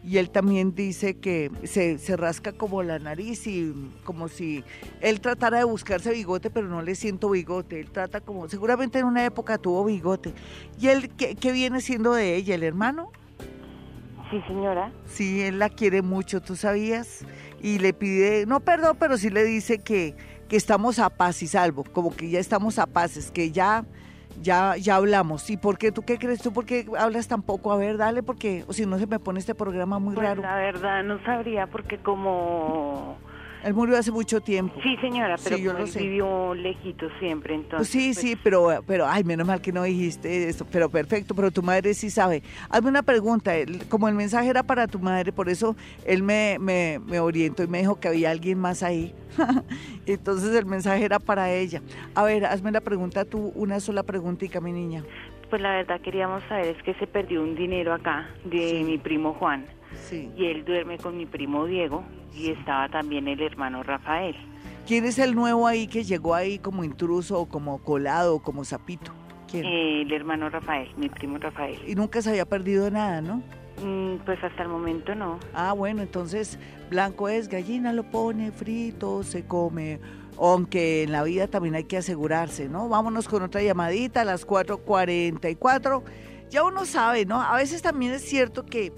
[0.07, 4.62] y él también dice que se, rasca como la nariz y como si
[5.01, 7.81] él tratara de buscarse bigote, pero no le siento bigote.
[7.81, 10.33] Él trata como, seguramente en una época tuvo bigote.
[10.79, 13.11] ¿Y él qué, viene siendo de ella, el hermano?
[14.31, 14.92] Sí, señora.
[15.07, 17.25] Sí, él la quiere mucho, ¿tú sabías?
[17.61, 20.14] Y le pide, no perdón, pero sí le dice que,
[20.49, 23.85] que estamos a paz y salvo, como que ya estamos a paz, que ya
[24.40, 25.49] ya, ya hablamos.
[25.51, 25.92] ¿Y por qué?
[25.92, 26.40] ¿Tú qué crees?
[26.40, 27.72] ¿Tú por qué hablas tan poco?
[27.72, 30.42] A ver, dale, porque o si no se me pone este programa muy pues raro.
[30.42, 33.16] La verdad, no sabría, porque como
[33.66, 34.79] él murió hace mucho tiempo.
[34.83, 37.79] Sí, señora, pero yo él vivió lejito siempre, entonces.
[37.79, 41.35] Pues sí, sí, pues pero, pero, ay, menos mal que no dijiste esto, pero perfecto,
[41.35, 42.42] pero tu madre sí sabe.
[42.70, 43.52] Hazme una pregunta,
[43.88, 45.74] como el mensaje era para tu madre, por eso
[46.05, 49.12] él me, me, me orientó y me dijo que había alguien más ahí.
[50.07, 51.83] entonces el mensaje era para ella.
[52.14, 55.02] A ver, hazme la pregunta tú, una sola preguntita, mi niña.
[55.50, 59.35] Pues la verdad queríamos saber es que se perdió un dinero acá de mi primo
[59.35, 59.66] Juan.
[60.04, 60.30] Sí.
[60.37, 62.04] Y él duerme con mi primo Diego
[62.35, 64.37] y estaba también el hermano Rafael.
[64.87, 68.64] ¿Quién es el nuevo ahí que llegó ahí como intruso o como colado o como
[68.64, 69.12] sapito?
[69.52, 71.78] el hermano Rafael, mi primo Rafael.
[71.87, 73.42] Y nunca se había perdido nada, ¿no?
[73.82, 75.38] Mm, pues hasta el momento no.
[75.54, 76.59] Ah, bueno, entonces
[76.90, 80.00] blanco es gallina, lo pone frito, se come.
[80.38, 82.88] Aunque en la vida también hay que asegurarse, ¿no?
[82.88, 86.02] Vámonos con otra llamadita a las 4.44.
[86.50, 87.40] Ya uno sabe, ¿no?
[87.40, 88.92] A veces también es cierto que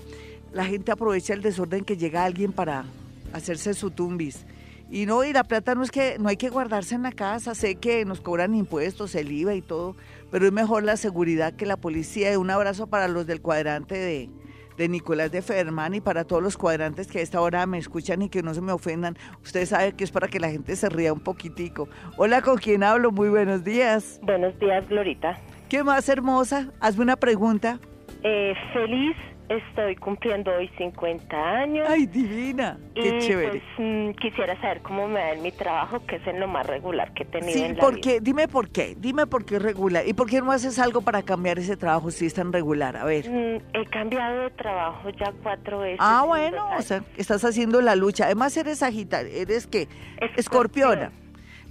[0.53, 2.85] la gente aprovecha el desorden que llega alguien para
[3.33, 4.47] hacerse su tumbis.
[4.91, 7.55] Y no, y la plata no es que no hay que guardarse en la casa,
[7.55, 9.97] sé que nos cobran impuestos, el IVA y todo,
[10.31, 12.39] pero es mejor la seguridad que la policía.
[12.39, 14.31] Un abrazo para los del cuadrante de,
[14.79, 18.23] de Nicolás de Ferman y para todos los cuadrantes que a esta hora me escuchan
[18.23, 19.19] y que no se me ofendan.
[19.43, 21.91] Ustedes saben que es para que la gente se ría un poquitico.
[22.17, 23.13] Hola, ¿con quién hablo?
[23.13, 24.19] Muy buenos días.
[24.23, 25.39] Buenos días, Glorita.
[25.69, 26.71] ¿Qué más hermosa?
[26.81, 27.79] Hazme una pregunta.
[28.23, 29.17] Eh, feliz
[29.49, 31.89] Estoy cumpliendo hoy 50 años.
[31.89, 32.79] ¡Ay, divina!
[32.95, 33.49] ¡Qué chévere!
[33.51, 36.67] Pues, mm, quisiera saber cómo me va en mi trabajo, que es en lo más
[36.67, 38.21] regular que he tenido en la ¿por qué?
[38.21, 38.95] Dime por qué.
[38.99, 40.07] Dime por qué regular.
[40.07, 42.97] ¿Y por qué no haces algo para cambiar ese trabajo si es tan regular?
[42.99, 43.29] A ver.
[43.29, 45.99] Mm, he cambiado de trabajo ya cuatro veces.
[46.01, 48.27] Ah, bueno, o sea, estás haciendo la lucha.
[48.27, 49.33] Además, eres Sagitario.
[49.33, 49.89] ¿Eres qué?
[50.37, 51.11] Escorpiona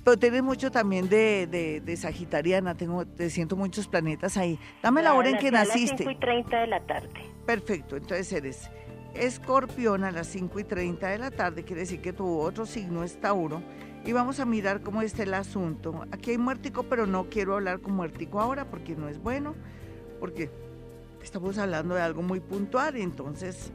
[0.07, 4.57] pero tienes mucho también de, de, Sagitariana, tengo, te siento muchos planetas ahí.
[4.81, 6.05] Dame la, hora en que naciste.
[6.05, 7.36] A las 5 y 30 de la tarde.
[7.47, 8.69] Perfecto, entonces eres
[9.15, 13.05] escorpión a las 5 y 30 de la tarde, quiere decir que tu otro signo
[13.05, 13.63] es Tauro.
[14.05, 16.03] Y vamos a mirar cómo está el asunto.
[16.11, 19.55] Aquí hay muértico, pero no quiero hablar con muértico ahora porque no es bueno,
[20.19, 20.49] porque
[21.23, 22.97] estamos hablando de algo muy puntual.
[22.97, 23.71] Entonces,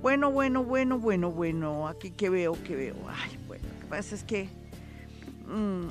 [0.00, 2.96] bueno, bueno, bueno, bueno, bueno, aquí que veo, que veo.
[3.08, 4.48] Ay, bueno, lo que pasa es que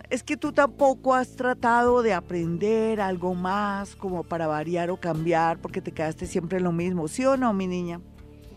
[0.09, 5.59] es que tú tampoco has tratado de aprender algo más como para variar o cambiar
[5.59, 7.99] porque te quedaste siempre en lo mismo, ¿sí o no, mi niña?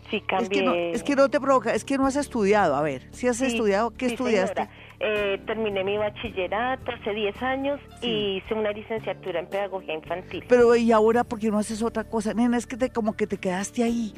[0.09, 0.45] Sí, cambié.
[0.45, 2.75] Es que no, es que no te provoca, es que no has estudiado.
[2.75, 4.69] A ver, si has estudiado, ¿qué estudiaste?
[4.99, 10.45] Eh, terminé mi bachillerato hace 10 años y hice una licenciatura en pedagogía infantil.
[10.47, 12.33] Pero ¿y ahora por qué no haces otra cosa?
[12.33, 14.13] Nena, es que te, como que te quedaste ahí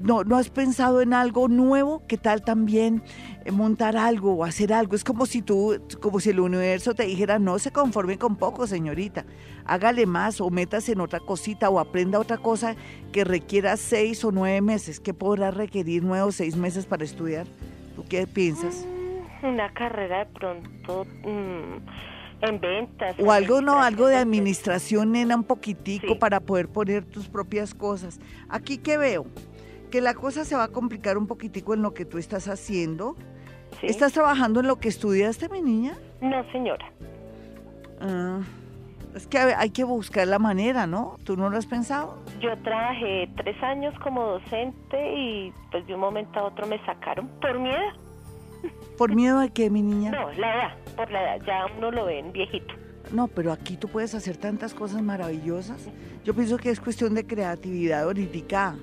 [0.00, 3.02] no, no has pensado en algo nuevo, ¿qué tal también
[3.44, 4.94] eh, montar algo o hacer algo?
[4.94, 8.66] Es como si tú, como si el universo te dijera, no se conforme con poco,
[8.66, 9.24] señorita,
[9.64, 12.76] hágale más o metas en otra cosita o aprenda otra cosa
[13.12, 15.00] que requiera seis o nueve meses.
[15.00, 17.46] ¿Qué podrá requerir nuevos seis meses para estudiar?
[17.96, 18.86] ¿Tú qué piensas?
[19.42, 21.06] Mm, una carrera de pronto...
[21.24, 21.78] Mm,
[22.40, 23.16] en ventas.
[23.18, 28.20] O algo, no, algo de administración, nena, un poquitico para poder poner tus propias cosas.
[28.48, 29.26] Aquí qué veo,
[29.88, 33.16] que la cosa se va a complicar un poquitico en lo que tú estás haciendo.
[33.82, 35.96] ¿Estás trabajando en lo que estudiaste, mi niña?
[36.20, 36.90] No, señora.
[38.00, 38.40] Ah,
[39.14, 41.16] es que hay que buscar la manera, ¿no?
[41.24, 42.18] ¿Tú no lo has pensado?
[42.40, 47.28] Yo trabajé tres años como docente y pues de un momento a otro me sacaron
[47.40, 47.92] por miedo.
[48.96, 50.10] ¿Por miedo a qué, mi niña?
[50.10, 52.74] No, la edad, por la edad, ya uno lo ven viejito.
[53.12, 55.88] No, pero aquí tú puedes hacer tantas cosas maravillosas.
[56.24, 58.76] Yo pienso que es cuestión de creatividad ahorita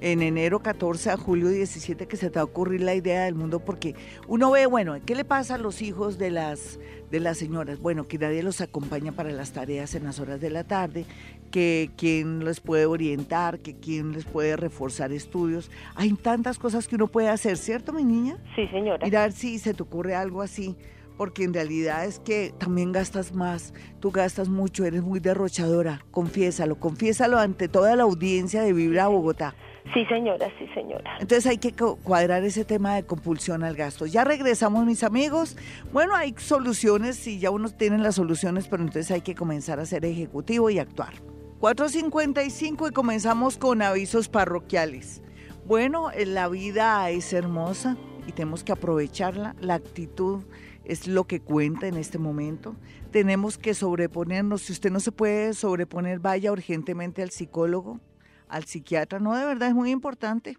[0.00, 3.34] en enero 14 a julio 17 que se te va a ocurrir la idea del
[3.34, 3.94] mundo porque
[4.26, 6.78] uno ve, bueno, ¿qué le pasa a los hijos de las
[7.10, 7.80] de las señoras?
[7.80, 11.06] Bueno, que nadie los acompaña para las tareas en las horas de la tarde,
[11.50, 15.70] que quién les puede orientar, que quién les puede reforzar estudios.
[15.94, 18.36] Hay tantas cosas que uno puede hacer, ¿cierto, mi niña?
[18.54, 19.04] Sí, señora.
[19.04, 20.76] Mirar si se te ocurre algo así
[21.18, 26.76] porque en realidad es que también gastas más, tú gastas mucho, eres muy derrochadora, confiésalo,
[26.76, 29.56] confiésalo ante toda la audiencia de Vibra Bogotá.
[29.94, 31.16] Sí, señora, sí, señora.
[31.20, 34.06] Entonces hay que cuadrar ese tema de compulsión al gasto.
[34.06, 35.56] Ya regresamos, mis amigos.
[35.92, 39.86] Bueno, hay soluciones, y ya unos tienen las soluciones, pero entonces hay que comenzar a
[39.86, 41.14] ser ejecutivo y actuar.
[41.60, 45.22] 4.55 y comenzamos con avisos parroquiales.
[45.66, 47.96] Bueno, la vida es hermosa
[48.26, 49.56] y tenemos que aprovecharla.
[49.60, 50.44] La actitud
[50.84, 52.76] es lo que cuenta en este momento.
[53.10, 54.62] Tenemos que sobreponernos.
[54.62, 58.00] Si usted no se puede sobreponer, vaya urgentemente al psicólogo
[58.48, 59.18] al psiquiatra.
[59.18, 60.58] No, de verdad es muy importante.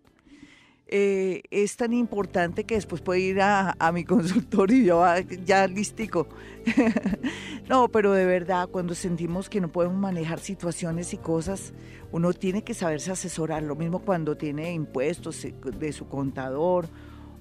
[0.92, 5.06] Eh, es tan importante que después puede ir a, mi consultorio y yo
[5.46, 6.28] ya listico.
[7.70, 11.74] no, pero de verdad, cuando sentimos que no podemos manejar situaciones y cosas,
[12.12, 13.62] uno tiene que saberse asesorar.
[13.62, 16.90] Lo mismo cuando tiene impuestos de su contador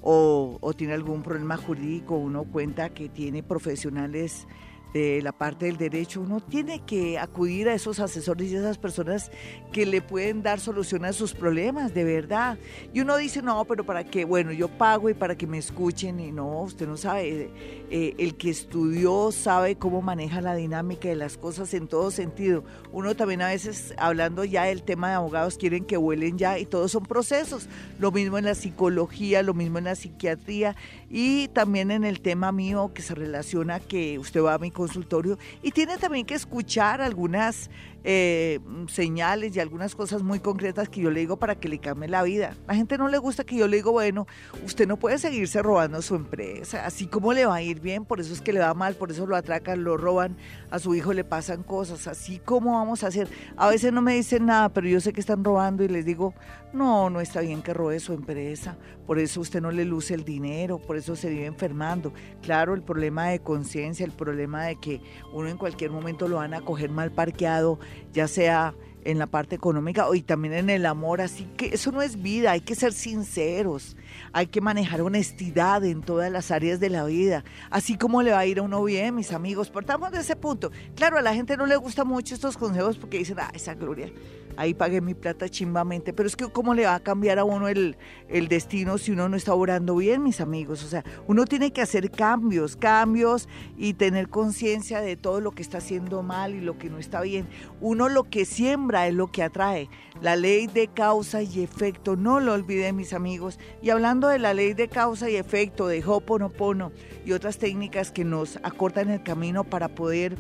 [0.02, 4.46] o, o tiene algún problema jurídico, uno cuenta que tiene profesionales
[4.92, 9.30] de la parte del derecho, uno tiene que acudir a esos asesores y esas personas
[9.72, 12.58] que le pueden dar solución a sus problemas, de verdad.
[12.92, 16.20] Y uno dice, no, pero para qué, bueno, yo pago y para que me escuchen,
[16.20, 17.50] y no, usted no sabe,
[17.90, 22.64] eh, el que estudió sabe cómo maneja la dinámica de las cosas en todo sentido.
[22.92, 26.66] Uno también a veces, hablando ya del tema de abogados, quieren que vuelen ya y
[26.66, 27.68] todos son procesos.
[27.98, 30.76] Lo mismo en la psicología, lo mismo en la psiquiatría
[31.10, 35.38] y también en el tema mío que se relaciona que usted va a mi consultorio
[35.62, 37.70] y tiene también que escuchar algunas
[38.10, 42.08] eh, señales y algunas cosas muy concretas que yo le digo para que le cambie
[42.08, 42.56] la vida.
[42.66, 44.26] La gente no le gusta que yo le digo, bueno,
[44.64, 48.18] usted no puede seguirse robando su empresa, así como le va a ir bien, por
[48.18, 50.38] eso es que le va mal, por eso lo atracan, lo roban,
[50.70, 53.28] a su hijo le pasan cosas, así como vamos a hacer.
[53.58, 56.32] A veces no me dicen nada, pero yo sé que están robando y les digo,
[56.72, 60.24] no, no está bien que robe su empresa, por eso usted no le luce el
[60.24, 62.12] dinero, por eso se vive enfermando.
[62.42, 65.00] Claro, el problema de conciencia, el problema de que
[65.32, 67.78] uno en cualquier momento lo van a coger mal parqueado,
[68.12, 72.02] ya sea en la parte económica y también en el amor, así que eso no
[72.02, 73.96] es vida, hay que ser sinceros,
[74.32, 78.40] hay que manejar honestidad en todas las áreas de la vida, así como le va
[78.40, 80.70] a ir a uno bien, mis amigos, partamos de ese punto.
[80.94, 84.12] Claro, a la gente no le gustan mucho estos consejos porque dicen, ah, esa gloria,
[84.58, 87.68] ahí pagué mi plata chimbamente, pero es que cómo le va a cambiar a uno
[87.68, 87.96] el,
[88.28, 91.80] el destino si uno no está orando bien, mis amigos, o sea, uno tiene que
[91.80, 96.76] hacer cambios, cambios y tener conciencia de todo lo que está haciendo mal y lo
[96.76, 97.46] que no está bien.
[97.80, 99.88] Uno lo que siembra es lo que atrae.
[100.20, 103.60] La ley de causa y efecto, no lo olviden mis amigos.
[103.80, 106.90] Y hablando de la ley de causa y efecto, de Hoponopono
[107.24, 110.36] y otras técnicas que nos acortan el camino para poder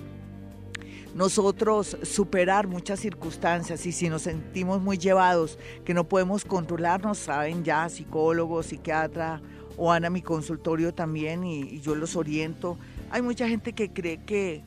[1.18, 7.64] nosotros superar muchas circunstancias y si nos sentimos muy llevados, que no podemos controlarnos, saben
[7.64, 9.42] ya, psicólogos, psiquiatra
[9.76, 12.78] o van a mi consultorio también y, yo los oriento.
[13.10, 14.62] Hay mucha gente que cree que,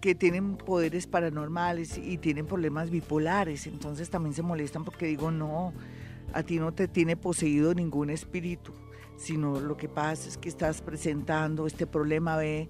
[0.00, 5.72] que tienen poderes paranormales y tienen problemas bipolares, entonces también se molestan porque digo, no,
[6.32, 8.72] a ti no te tiene poseído ningún espíritu,
[9.16, 12.68] sino lo que pasa es que estás presentando este problema, ve,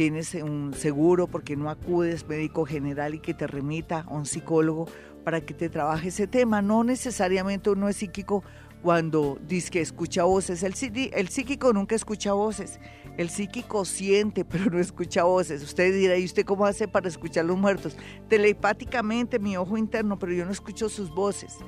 [0.00, 4.86] tienes un seguro porque no acudes médico general y que te remita a un psicólogo
[5.24, 6.62] para que te trabaje ese tema.
[6.62, 8.42] No necesariamente uno es psíquico
[8.82, 10.62] cuando dice que escucha voces.
[10.62, 10.72] El,
[11.12, 12.80] el psíquico nunca escucha voces.
[13.18, 15.62] El psíquico siente, pero no escucha voces.
[15.62, 17.94] Usted dirá, ¿y usted cómo hace para escuchar los muertos?
[18.30, 21.58] Telepáticamente, mi ojo interno, pero yo no escucho sus voces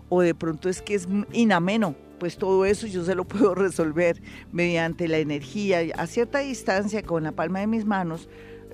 [0.10, 4.22] o de pronto es que es inameno pues todo eso yo se lo puedo resolver
[4.52, 8.30] mediante la energía a cierta distancia con la palma de mis manos.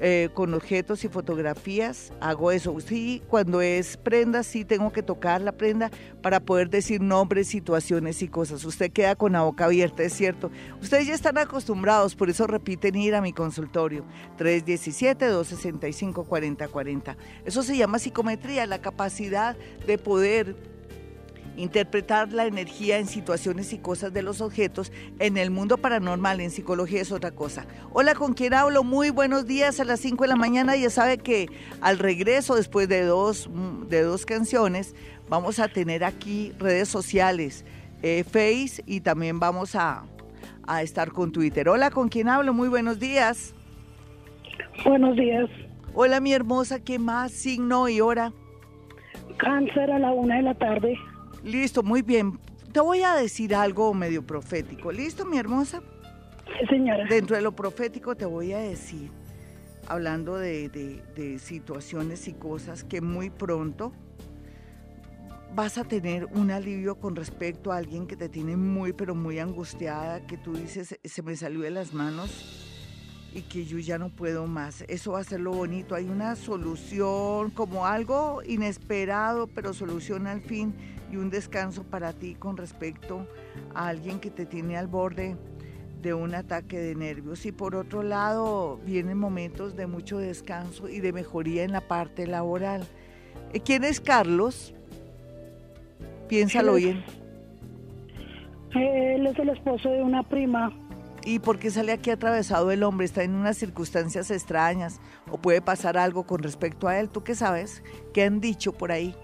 [0.06, 2.75] Eh, con objetos y fotografías hago eso.
[2.79, 8.23] Sí, cuando es prenda, sí tengo que tocar la prenda para poder decir nombres, situaciones
[8.23, 8.65] y cosas.
[8.65, 10.49] Usted queda con la boca abierta, es cierto.
[10.82, 14.03] Ustedes ya están acostumbrados, por eso repiten ir a mi consultorio.
[14.39, 17.15] 317-265-4040.
[17.45, 20.56] Eso se llama psicometría, la capacidad de poder
[21.56, 26.50] Interpretar la energía en situaciones y cosas de los objetos en el mundo paranormal, en
[26.50, 27.66] psicología es otra cosa.
[27.92, 28.84] Hola, ¿con quién hablo?
[28.84, 30.76] Muy buenos días a las 5 de la mañana.
[30.76, 31.48] Ya sabe que
[31.80, 34.96] al regreso, después de dos, mm, de dos canciones,
[35.30, 37.66] vamos a tener aquí redes sociales,
[38.02, 40.06] eh, Face y también vamos a,
[40.66, 41.70] a estar con Twitter.
[41.70, 42.54] Hola, ¿con quién hablo?
[42.54, 43.54] Muy buenos días.
[44.84, 45.50] Buenos días.
[45.94, 47.32] Hola, mi hermosa, ¿qué más?
[47.32, 48.34] Signo y hora.
[49.38, 50.98] Cáncer a la una de la tarde.
[51.44, 52.39] Listo, muy bien.
[52.71, 54.91] Te voy a decir algo medio profético.
[54.91, 55.81] ¿Listo, mi hermosa?
[56.46, 57.06] Sí, señora.
[57.06, 59.12] Dentro de lo profético te voy a decir,
[59.87, 63.91] hablando de, de situaciones y cosas que muy pronto
[65.54, 69.37] vas a tener un alivio con respecto a alguien que te tiene muy, pero muy
[69.37, 72.71] angustiada, que tú dices, se me salió de las manos
[73.33, 74.83] y que yo ya no puedo más.
[74.87, 75.96] Eso va a ser lo bonito.
[75.96, 80.73] Hay una solución, como algo inesperado, pero solución al fin
[81.14, 83.28] y un descanso para ti con respecto
[83.76, 85.38] a alguien que te tiene al borde
[86.02, 87.46] de un ataque de nervios.
[87.46, 92.26] Y por otro lado, vienen momentos de mucho descanso y de mejoría en la parte
[92.26, 92.84] laboral.
[93.64, 94.74] ¿Quién es Carlos?
[96.28, 97.04] Piénsalo bien.
[98.74, 100.74] Él es el esposo de una prima.
[101.26, 103.06] ¿Y por qué sale aquí atravesado el hombre?
[103.06, 105.00] ¿Está en unas circunstancias extrañas?
[105.32, 107.10] ¿O puede pasar algo con respecto a él?
[107.10, 107.84] ¿Tú qué sabes?
[108.14, 109.16] ¿Qué han dicho por ahí?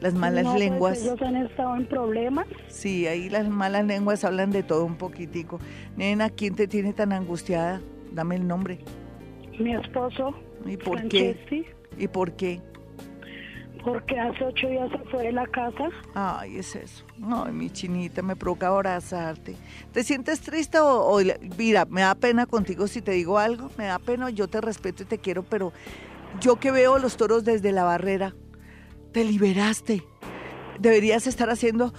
[0.00, 1.02] Las malas pues, lenguas.
[1.02, 2.46] ellos han estado en problemas.
[2.68, 5.58] Sí, ahí las malas lenguas hablan de todo un poquitico.
[5.96, 7.80] Nena, ¿quién te tiene tan angustiada?
[8.12, 8.78] Dame el nombre.
[9.58, 10.34] Mi esposo.
[10.64, 11.36] ¿Y por qué?
[11.98, 12.60] ¿Y por qué?
[13.84, 15.88] porque hace ocho días se fue de la casa.
[16.14, 17.04] Ay, es eso.
[17.22, 19.56] Ay, mi chinita, me provoca abrazarte.
[19.92, 21.18] ¿Te sientes triste o,
[21.56, 23.70] mira, me da pena contigo si te digo algo?
[23.78, 25.72] Me da pena, yo te respeto y te quiero, pero
[26.40, 28.34] yo que veo los toros desde la barrera,
[29.12, 30.02] te liberaste.
[30.78, 31.92] Deberías estar haciendo,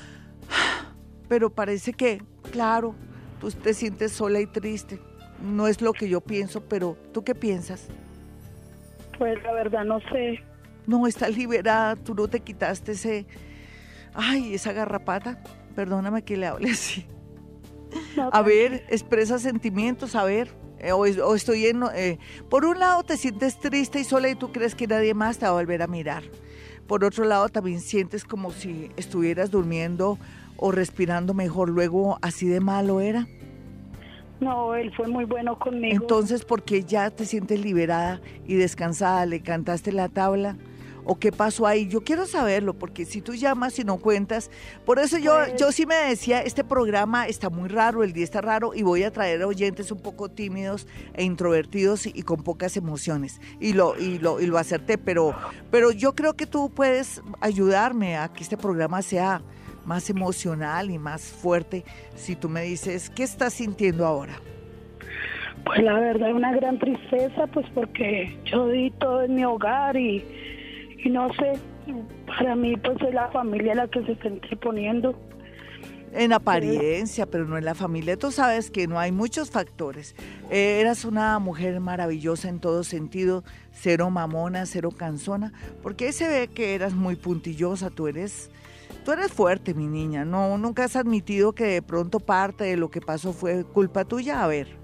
[1.27, 2.95] pero parece que, claro,
[3.39, 4.99] tú te sientes sola y triste.
[5.41, 7.87] No es lo que yo pienso, pero ¿tú qué piensas?
[9.17, 10.43] Pues la verdad no sé
[10.89, 13.27] no, estás liberada, tú no te quitaste ese,
[14.15, 15.39] ay, esa garrapata,
[15.75, 17.05] perdóname que le hable así.
[18.31, 20.49] a ver, expresa sentimientos, a ver,
[20.79, 22.17] eh, o, estoy en, eh,
[22.49, 25.45] por un lado te sientes triste y sola y tú crees que nadie más te
[25.45, 26.23] va a volver a mirar.
[26.89, 30.17] Por otro lado también sientes como si estuvieras durmiendo
[30.57, 33.27] o respirando mejor, luego así de malo era.
[34.39, 35.93] No, él fue muy bueno conmigo.
[36.01, 39.27] Entonces, ¿por qué ya te sientes liberada y descansada?
[39.27, 40.57] ¿Le cantaste la tabla?
[41.09, 41.87] O qué pasó ahí.
[41.87, 44.51] Yo quiero saberlo, porque si tú llamas y no cuentas,
[44.85, 48.23] por eso yo, pues yo sí me decía, este programa está muy raro, el día
[48.23, 50.85] está raro, y voy a traer oyentes un poco tímidos
[51.15, 53.41] e introvertidos y, con pocas emociones.
[53.59, 55.33] Y lo, y lo, y lo acerté, pero,
[55.71, 59.41] pero yo creo que tú puedes ayudarme a que este programa sea
[59.85, 64.39] más emocional y más fuerte si tú me dices, ¿qué estás sintiendo ahora?
[65.65, 70.23] Pues la verdad, una gran tristeza, pues porque yo di todo en mi hogar y
[71.03, 71.53] y no sé,
[72.25, 75.15] para mí pues es la familia la que se está interponiendo.
[76.11, 78.17] En apariencia, pero no en la familia.
[78.17, 80.15] Tú sabes que no hay muchos factores.
[80.49, 86.47] Eh, eras una mujer maravillosa en todo sentido, cero mamona, cero cansona, porque se ve
[86.47, 88.49] que eras muy puntillosa, tú eres,
[89.05, 90.25] tú eres fuerte, mi niña.
[90.25, 94.43] No, nunca has admitido que de pronto parte de lo que pasó fue culpa tuya.
[94.43, 94.78] A ver.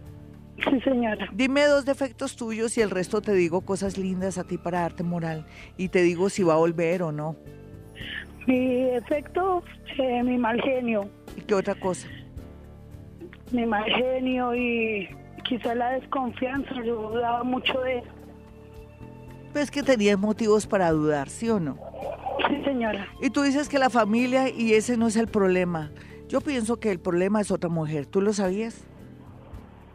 [0.70, 1.28] Sí, señora.
[1.34, 5.03] Dime dos defectos tuyos y el resto te digo cosas lindas a ti para darte
[5.03, 5.45] moral
[5.78, 7.36] y te digo si va a volver o no.
[8.47, 9.64] Mi defecto,
[9.97, 11.10] eh, mi mal genio.
[11.36, 12.08] ¿Y qué otra cosa?
[13.51, 15.10] Mi mal genio y
[15.43, 18.08] quizá la desconfianza, yo dudaba mucho de eso.
[19.51, 21.78] Pues que tenías motivos para dudar, ¿sí o no?
[22.47, 23.08] Sí, señora.
[23.22, 25.91] Y tú dices que la familia y ese no es el problema.
[26.28, 28.06] Yo pienso que el problema es otra mujer.
[28.06, 28.86] ¿Tú lo sabías?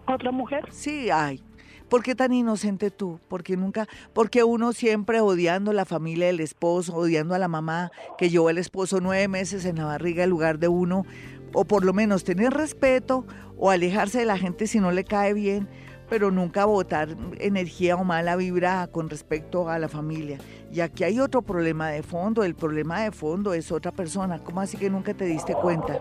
[0.07, 0.65] Otra mujer?
[0.71, 1.43] Sí, ay.
[1.89, 3.19] ¿Por qué tan inocente tú?
[3.29, 7.91] Porque nunca, porque uno siempre odiando a la familia del esposo, odiando a la mamá
[8.17, 11.05] que llevó el esposo nueve meses en la barriga en lugar de uno,
[11.53, 13.27] o por lo menos tener respeto
[13.59, 15.69] o alejarse de la gente si no le cae bien,
[16.09, 20.39] pero nunca botar energía o mala vibra con respecto a la familia.
[20.73, 24.39] Y aquí hay otro problema de fondo, el problema de fondo es otra persona.
[24.39, 26.01] ¿Cómo así que nunca te diste cuenta?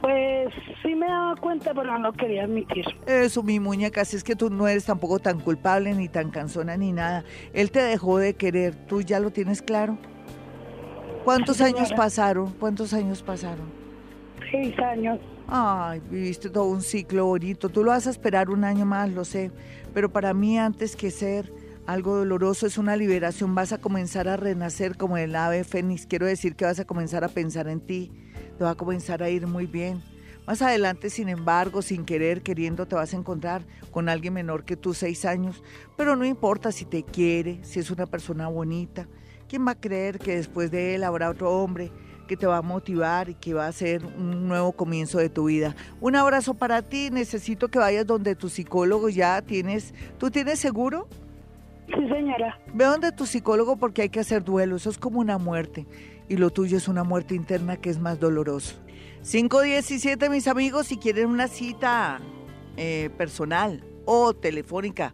[0.00, 2.84] Pues sí me daba cuenta, pero no quería admitir.
[3.06, 6.76] Eso, mi muñeca, si es que tú no eres tampoco tan culpable, ni tan cansona,
[6.76, 7.24] ni nada.
[7.52, 9.98] Él te dejó de querer, ¿tú ya lo tienes claro?
[11.24, 12.52] ¿Cuántos años pasaron?
[12.52, 13.68] ¿Cuántos años pasaron?
[14.50, 15.18] Seis años.
[15.48, 17.68] Ay, viviste todo un ciclo bonito.
[17.68, 19.50] Tú lo vas a esperar un año más, lo sé.
[19.92, 21.52] Pero para mí, antes que ser
[21.86, 23.54] algo doloroso, es una liberación.
[23.54, 26.06] Vas a comenzar a renacer como el ave fénix.
[26.06, 28.12] Quiero decir que vas a comenzar a pensar en ti
[28.60, 30.02] te va a comenzar a ir muy bien.
[30.46, 34.76] Más adelante, sin embargo, sin querer, queriendo, te vas a encontrar con alguien menor que
[34.76, 35.64] tú, seis años,
[35.96, 39.08] pero no importa si te quiere, si es una persona bonita.
[39.48, 41.90] ¿Quién va a creer que después de él habrá otro hombre
[42.28, 45.46] que te va a motivar y que va a ser un nuevo comienzo de tu
[45.46, 45.74] vida?
[45.98, 47.08] Un abrazo para ti.
[47.10, 49.94] Necesito que vayas donde tu psicólogo ya tienes.
[50.18, 51.08] ¿Tú tienes seguro?
[51.86, 52.60] Sí, señora.
[52.74, 54.76] Ve donde tu psicólogo porque hay que hacer duelo.
[54.76, 55.86] Eso es como una muerte
[56.30, 58.76] y lo tuyo es una muerte interna que es más doloroso.
[59.28, 62.20] 517, mis amigos, si quieren una cita
[62.76, 65.12] eh, personal o telefónica.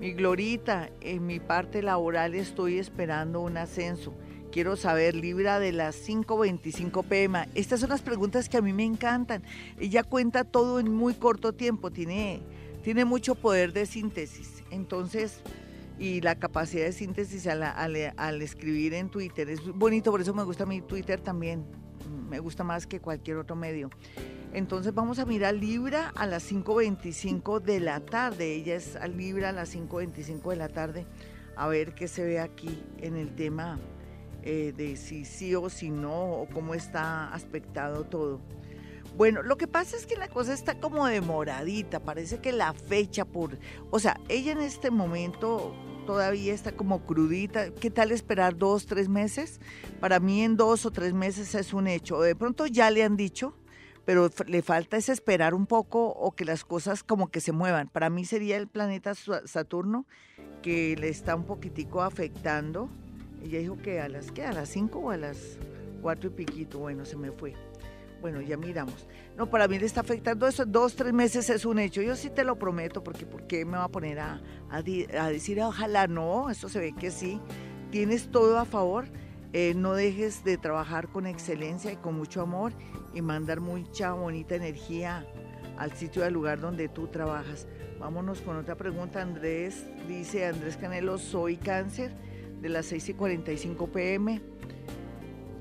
[0.01, 4.15] mi Glorita, en mi parte laboral estoy esperando un ascenso.
[4.51, 7.49] Quiero saber, Libra de las 5.25 pm.
[7.55, 9.43] Estas son las preguntas que a mí me encantan.
[9.79, 12.41] Ella cuenta todo en muy corto tiempo, tiene,
[12.83, 14.65] tiene mucho poder de síntesis.
[14.71, 15.43] Entonces,
[15.99, 20.45] y la capacidad de síntesis al, al escribir en Twitter es bonito, por eso me
[20.45, 21.65] gusta mi Twitter también
[22.31, 23.91] me gusta más que cualquier otro medio.
[24.53, 28.55] Entonces vamos a mirar Libra a las 5.25 de la tarde.
[28.55, 31.07] Ella es a Libra a las 5.25 de la tarde.
[31.57, 33.79] A ver qué se ve aquí en el tema
[34.43, 38.41] eh, de si sí o si no, o cómo está aspectado todo.
[39.17, 42.01] Bueno, lo que pasa es que la cosa está como demoradita.
[42.01, 43.59] Parece que la fecha por...
[43.91, 45.75] O sea, ella en este momento
[46.07, 47.71] todavía está como crudita.
[47.71, 49.61] ¿Qué tal esperar dos, tres meses?
[50.01, 52.21] Para mí en dos o tres meses es un hecho.
[52.21, 53.55] De pronto ya le han dicho,
[54.11, 57.87] pero le falta es esperar un poco o que las cosas como que se muevan.
[57.87, 60.05] Para mí sería el planeta Saturno
[60.63, 62.91] que le está un poquitico afectando.
[63.41, 64.45] Ella dijo que a las ¿qué?
[64.45, 65.59] a las cinco o a las
[66.03, 66.81] cuatro y piquito.
[66.81, 67.55] Bueno, se me fue.
[68.21, 69.07] Bueno, ya miramos.
[69.37, 70.67] No, para mí le está afectando eso.
[70.67, 72.03] Dos, tres meses es un hecho.
[72.03, 76.09] Yo sí te lo prometo, porque ¿por me va a poner a, a, decir ojalá
[76.09, 76.51] no?
[76.51, 77.41] Eso se ve que sí.
[77.93, 79.07] Tienes todo a favor.
[79.53, 82.73] Eh, no dejes de trabajar con excelencia y con mucho amor
[83.13, 85.27] y mandar mucha bonita energía
[85.77, 87.67] al sitio, al lugar donde tú trabajas.
[87.99, 89.21] Vámonos con otra pregunta.
[89.21, 92.13] Andrés dice, Andrés Canelo, soy cáncer
[92.61, 94.41] de las 6 y 45 pm,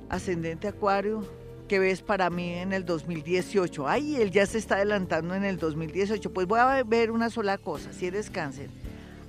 [0.09, 1.23] ascendente acuario,
[1.69, 3.87] ¿Qué ves para mí en el 2018.
[3.87, 6.33] Ay, él ya se está adelantando en el 2018.
[6.33, 7.93] Pues voy a ver una sola cosa.
[7.93, 8.71] Si eres cáncer,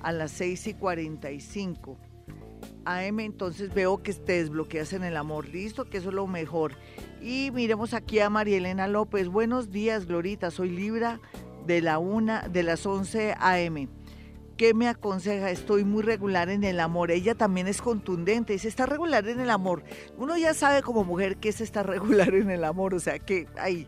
[0.01, 1.99] a las 6 y 45
[2.85, 5.49] AM, entonces veo que te desbloqueas en el amor.
[5.49, 6.73] Listo, que eso es lo mejor.
[7.21, 9.29] Y miremos aquí a María Elena López.
[9.29, 10.51] Buenos días, Glorita.
[10.51, 11.21] Soy Libra
[11.67, 13.89] de la una, de las 11 AM.
[14.57, 15.51] ¿Qué me aconseja?
[15.51, 17.11] Estoy muy regular en el amor.
[17.11, 18.53] Ella también es contundente.
[18.53, 19.83] Dice, está regular en el amor.
[20.19, 22.95] Uno ya sabe como mujer que es estar regular en el amor.
[22.95, 23.87] O sea que, ay,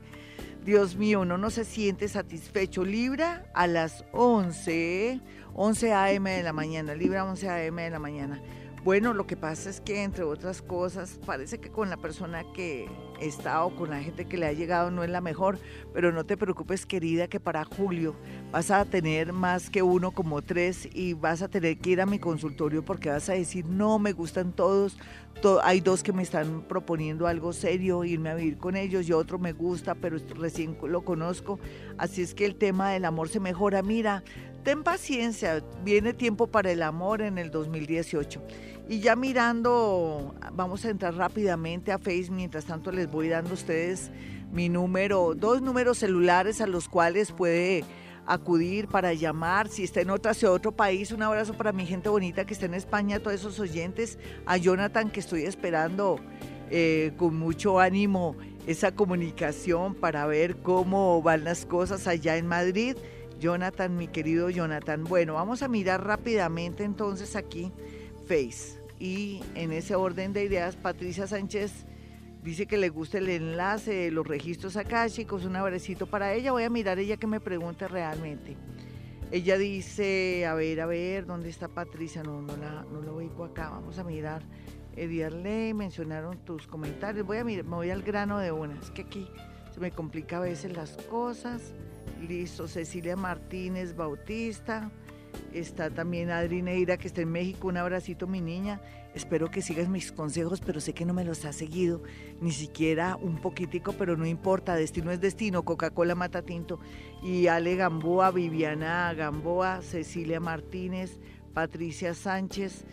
[0.65, 2.85] Dios mío, uno no se siente satisfecho.
[2.85, 5.21] Libra a las 11,
[5.55, 6.31] 11 a.m.
[6.31, 6.95] de la mañana.
[6.95, 7.83] Libra 11 a.m.
[7.83, 8.41] de la mañana.
[8.85, 12.89] Bueno, lo que pasa es que, entre otras cosas, parece que con la persona que
[13.21, 15.61] está o con la gente que le ha llegado no es la mejor,
[15.95, 18.17] pero no te preocupes, querida, que para julio
[18.51, 22.07] vas a tener más que uno, como tres, y vas a tener que ir a
[22.07, 24.99] mi consultorio porque vas a decir, no, me gustan todos,
[25.63, 29.39] hay dos que me están proponiendo algo serio, irme a vivir con ellos, y otro
[29.39, 31.61] me gusta, pero recién lo conozco,
[31.99, 33.81] así es que el tema del amor se mejora.
[33.83, 34.25] Mira,
[34.65, 38.43] ten paciencia, viene tiempo para el amor en el 2018.
[38.93, 43.55] Y ya mirando, vamos a entrar rápidamente a Facebook, mientras tanto les voy dando a
[43.55, 44.11] ustedes
[44.53, 47.87] mi número, dos números celulares a los cuales puede
[48.27, 52.45] acudir para llamar, si está en otra otro país, un abrazo para mi gente bonita
[52.45, 56.21] que está en España, todos esos oyentes, a Jonathan que estoy esperando
[56.69, 58.37] eh, con mucho ánimo
[58.67, 62.99] esa comunicación para ver cómo van las cosas allá en Madrid.
[63.41, 65.05] Jonathan, mi querido Jonathan.
[65.05, 67.73] Bueno, vamos a mirar rápidamente entonces aquí
[68.27, 68.82] Face.
[69.03, 71.73] Y en ese orden de ideas, Patricia Sánchez
[72.45, 76.53] dice que le gusta el enlace los registros acá, chicos, un abrecito para ella.
[76.53, 78.57] Voy a mirar ella que me pregunte realmente.
[79.33, 82.23] Ella dice, a ver, a ver, ¿dónde está Patricia?
[82.23, 83.71] No, no la, no lo ubico acá.
[83.71, 84.45] Vamos a mirar.
[84.95, 87.27] Ediarle, mencionaron tus comentarios.
[87.27, 88.79] Voy a mirar, me voy al grano de una.
[88.79, 89.29] Es que aquí
[89.73, 91.75] se me complica a veces las cosas.
[92.21, 94.93] Listo, Cecilia Martínez Bautista.
[95.53, 97.69] Está también Adri Neira, que está en México.
[97.69, 98.81] Un abracito, mi niña.
[99.15, 102.03] Espero que sigas mis consejos, pero sé que no me los has seguido,
[102.41, 104.75] ni siquiera un poquitico, pero no importa.
[104.75, 105.65] Destino es destino.
[105.65, 106.81] Coca-Cola mata tinto.
[107.23, 111.19] Y Ale Gamboa, Viviana Gamboa, Cecilia Martínez,
[111.53, 112.85] Patricia Sánchez.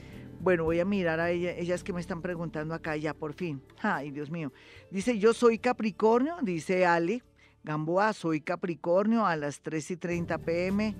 [0.41, 3.61] Bueno, voy a mirar a ella, ellas que me están preguntando acá ya por fin.
[3.81, 4.51] Ay, Dios mío.
[4.91, 7.23] Dice, yo soy Capricornio, dice Ale.
[7.63, 10.95] Gamboa, soy Capricornio a las 3 y 30 pm.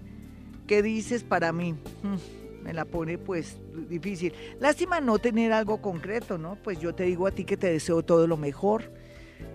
[0.70, 1.74] ¿Qué dices para mí?
[2.04, 3.60] Hmm, me la pone pues
[3.90, 4.34] difícil.
[4.60, 6.58] Lástima no tener algo concreto, ¿no?
[6.62, 8.94] Pues yo te digo a ti que te deseo todo lo mejor,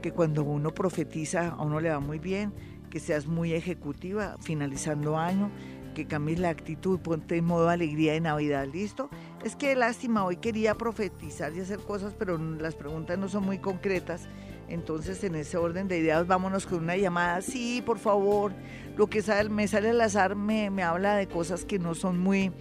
[0.03, 2.53] que cuando uno profetiza a uno le va muy bien,
[2.91, 5.53] que seas muy ejecutiva finalizando año,
[5.95, 9.09] que cambies la actitud, ponte en modo alegría de Navidad, ¿listo?
[9.45, 13.59] Es que lástima, hoy quería profetizar y hacer cosas, pero las preguntas no son muy
[13.59, 14.29] concretas.
[14.69, 17.41] Entonces, en ese orden de ideas, vámonos con una llamada.
[17.43, 18.53] Sí, por favor,
[18.97, 22.53] lo que me sale al azar me, me habla de cosas que no son muy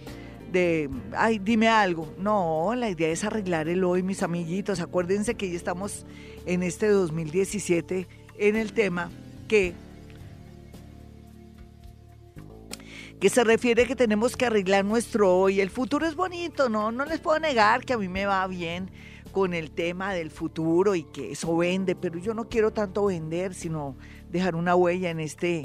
[0.52, 2.14] de, ay, dime algo.
[2.18, 4.80] No, la idea es arreglar el hoy, mis amiguitos.
[4.80, 6.06] Acuérdense que ya estamos
[6.46, 8.06] en este 2017
[8.38, 9.10] en el tema
[9.48, 9.74] que
[13.20, 15.60] que se refiere que tenemos que arreglar nuestro hoy.
[15.60, 16.92] El futuro es bonito, ¿no?
[16.92, 18.90] No les puedo negar que a mí me va bien
[19.32, 23.54] con el tema del futuro y que eso vende, pero yo no quiero tanto vender,
[23.54, 23.96] sino
[24.30, 25.64] dejar una huella en este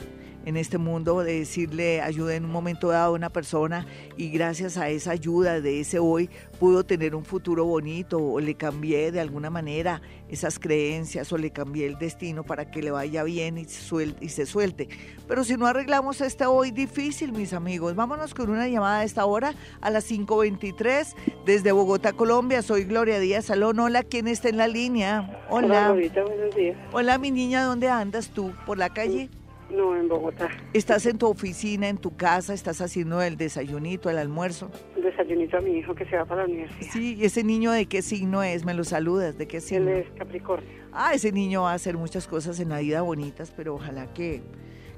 [0.50, 3.86] en este mundo de decirle ayuda en un momento dado a una persona
[4.18, 6.28] y gracias a esa ayuda de ese hoy
[6.60, 11.52] pudo tener un futuro bonito o le cambié de alguna manera esas creencias o le
[11.52, 14.90] cambié el destino para que le vaya bien y, suelte, y se suelte.
[15.28, 19.26] Pero si no arreglamos este hoy difícil, mis amigos, vámonos con una llamada a esta
[19.26, 21.14] hora a las 5.23
[21.46, 22.64] desde Bogotá, Colombia.
[22.64, 23.80] Soy Gloria Díaz Salón.
[23.80, 25.46] Hola, ¿quién está en la línea?
[25.50, 25.92] Hola.
[25.92, 26.78] Hola, buenos días.
[26.92, 28.52] Hola, mi niña, ¿dónde andas tú?
[28.66, 29.30] ¿Por la calle?
[29.70, 30.50] No, en Bogotá.
[30.74, 32.54] ¿Estás en tu oficina, en tu casa?
[32.54, 34.72] ¿Estás haciendo el desayunito, el almuerzo?
[34.96, 36.92] El desayunito a mi hijo que se va para la universidad.
[36.92, 38.66] Sí, ¿y ese niño de qué signo es?
[38.66, 39.38] ¿Me lo saludas?
[39.38, 39.90] ¿De qué signo?
[39.90, 40.70] Él es Capricornio.
[40.92, 44.42] Ah, ese niño va a hacer muchas cosas en la vida bonitas, pero ojalá que,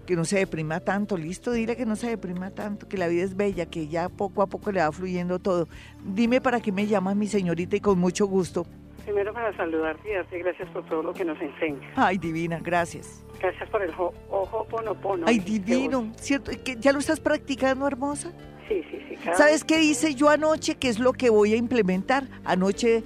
[0.06, 1.18] que no se deprima tanto.
[1.18, 4.42] Listo, dile que no se deprima tanto, que la vida es bella, que ya poco
[4.42, 5.68] a poco le va fluyendo todo.
[6.06, 8.66] Dime para qué me llamas mi señorita y con mucho gusto.
[9.04, 11.92] Primero para saludarte y darte gracias por todo lo que nos enseña.
[11.96, 13.26] Ay, divina, gracias.
[13.42, 15.26] Gracias por el ojo ponopono.
[15.28, 16.52] Ay, divino, ¿cierto?
[16.80, 18.32] ¿Ya lo estás practicando, hermosa?
[18.68, 19.16] Sí, sí, sí.
[19.36, 20.76] ¿Sabes qué hice yo anoche?
[20.76, 22.28] ¿Qué es lo que voy a implementar?
[22.46, 23.04] Anoche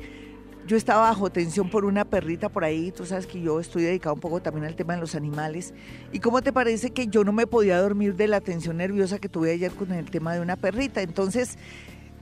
[0.67, 4.15] yo estaba bajo tensión por una perrita por ahí, tú sabes que yo estoy dedicado
[4.15, 5.73] un poco también al tema de los animales.
[6.11, 9.29] ¿Y cómo te parece que yo no me podía dormir de la tensión nerviosa que
[9.29, 11.01] tuve ayer con el tema de una perrita?
[11.01, 11.57] Entonces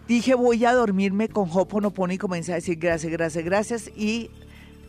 [0.08, 4.30] dije voy a dormirme con Hoponopono y comencé a decir gracias, gracias, gracias y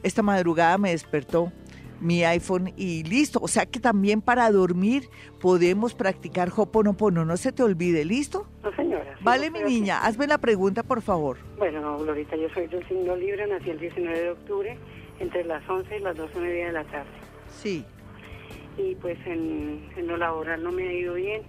[0.03, 1.53] esta madrugada me despertó
[2.01, 3.39] mi iPhone y listo.
[3.43, 5.09] O sea que también para dormir
[5.41, 7.25] podemos practicar Hoponopono.
[7.25, 8.47] No se te olvide, ¿listo?
[8.63, 9.17] No, señora.
[9.23, 11.39] vale, mi niña, hazme la pregunta, por favor.
[11.59, 14.79] Bueno, no, Glorita, yo soy del signo libre, nací el 19 de octubre,
[15.21, 17.11] entre las 11 y las 12 y media de la tarde.
[17.49, 17.85] Sí.
[18.77, 21.43] Y pues en, en lo laboral no me ha ido bien.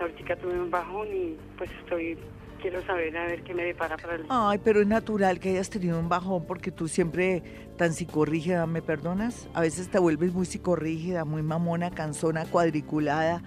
[0.00, 2.16] Ahorita tuve un bajón y pues estoy
[2.62, 4.24] quiero saber a ver qué me depara para el...
[4.28, 7.42] Ay, pero es natural que hayas tenido un bajón porque tú siempre
[7.76, 9.48] tan psicorrígida, ¿me perdonas?
[9.52, 13.42] A veces te vuelves muy psicorrígida, muy mamona, cansona, cuadriculada.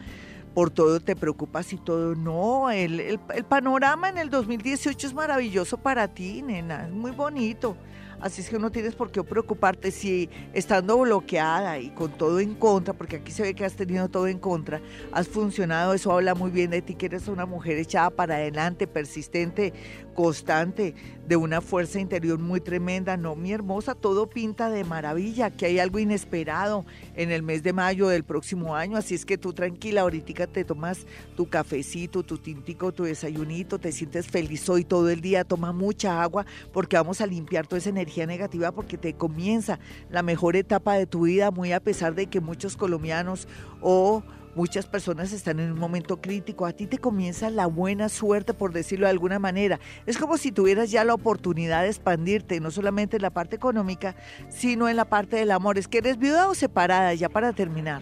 [0.54, 2.16] Por todo te preocupas y todo.
[2.16, 6.86] No, el, el, el panorama en el 2018 es maravilloso para ti, nena.
[6.86, 7.76] Es muy bonito.
[8.20, 12.56] Así es que no tienes por qué preocuparte si estando bloqueada y con todo en
[12.56, 16.34] contra, porque aquí se ve que has tenido todo en contra, has funcionado, eso habla
[16.34, 19.74] muy bien de ti, que eres una mujer echada para adelante, persistente,
[20.16, 20.96] constante,
[21.28, 23.18] de una fuerza interior muy tremenda.
[23.18, 26.86] No, mi hermosa, todo pinta de maravilla, que hay algo inesperado
[27.16, 30.64] en el mes de mayo del próximo año, así es que tú tranquila, ahorita te
[30.64, 31.06] tomas
[31.36, 36.22] tu cafecito, tu tintico, tu desayunito, te sientes feliz hoy todo el día, toma mucha
[36.22, 40.96] agua porque vamos a limpiar toda esa energía negativa porque te comienza la mejor etapa
[40.96, 43.48] de tu vida, muy a pesar de que muchos colombianos
[43.82, 44.24] o
[44.56, 48.72] muchas personas están en un momento crítico, a ti te comienza la buena suerte, por
[48.72, 49.80] decirlo de alguna manera.
[50.06, 54.16] Es como si tuvieras ya la oportunidad de expandirte, no solamente en la parte económica,
[54.50, 55.78] sino en la parte del amor.
[55.78, 58.02] ¿Es que eres viuda o separada, ya para terminar?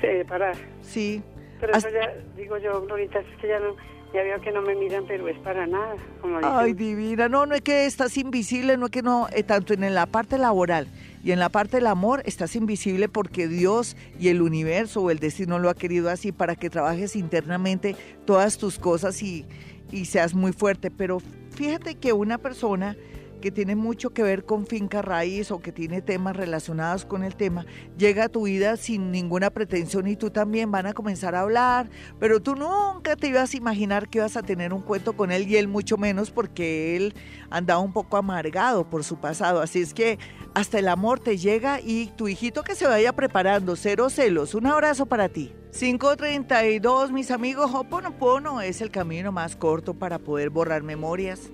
[0.00, 0.54] Separada.
[0.82, 1.22] Sí.
[1.60, 3.74] Pero eso ya, digo yo, Glorita, es que ya no
[4.12, 5.94] ya veo que no me miran, pero es para nada.
[6.42, 7.28] Ay, divina.
[7.28, 10.36] No, no es que estás invisible, no es que no, eh, tanto en la parte
[10.36, 10.88] laboral
[11.22, 15.18] y en la parte del amor estás invisible porque Dios y el universo o el
[15.18, 19.44] destino lo ha querido así para que trabajes internamente todas tus cosas y,
[19.90, 20.90] y seas muy fuerte.
[20.90, 21.18] Pero
[21.50, 22.96] fíjate que una persona
[23.40, 27.36] que tiene mucho que ver con finca raíz o que tiene temas relacionados con el
[27.36, 27.66] tema,
[27.96, 31.90] llega a tu vida sin ninguna pretensión y tú también van a comenzar a hablar,
[32.18, 35.48] pero tú nunca te ibas a imaginar que ibas a tener un cuento con él
[35.48, 37.14] y él mucho menos porque él
[37.50, 39.60] andaba un poco amargado por su pasado.
[39.60, 40.18] Así es que
[40.54, 44.54] hasta el amor te llega y tu hijito que se vaya preparando, cero celos.
[44.54, 45.52] Un abrazo para ti.
[45.72, 51.50] 532, mis amigos, Hoponopono es el camino más corto para poder borrar memorias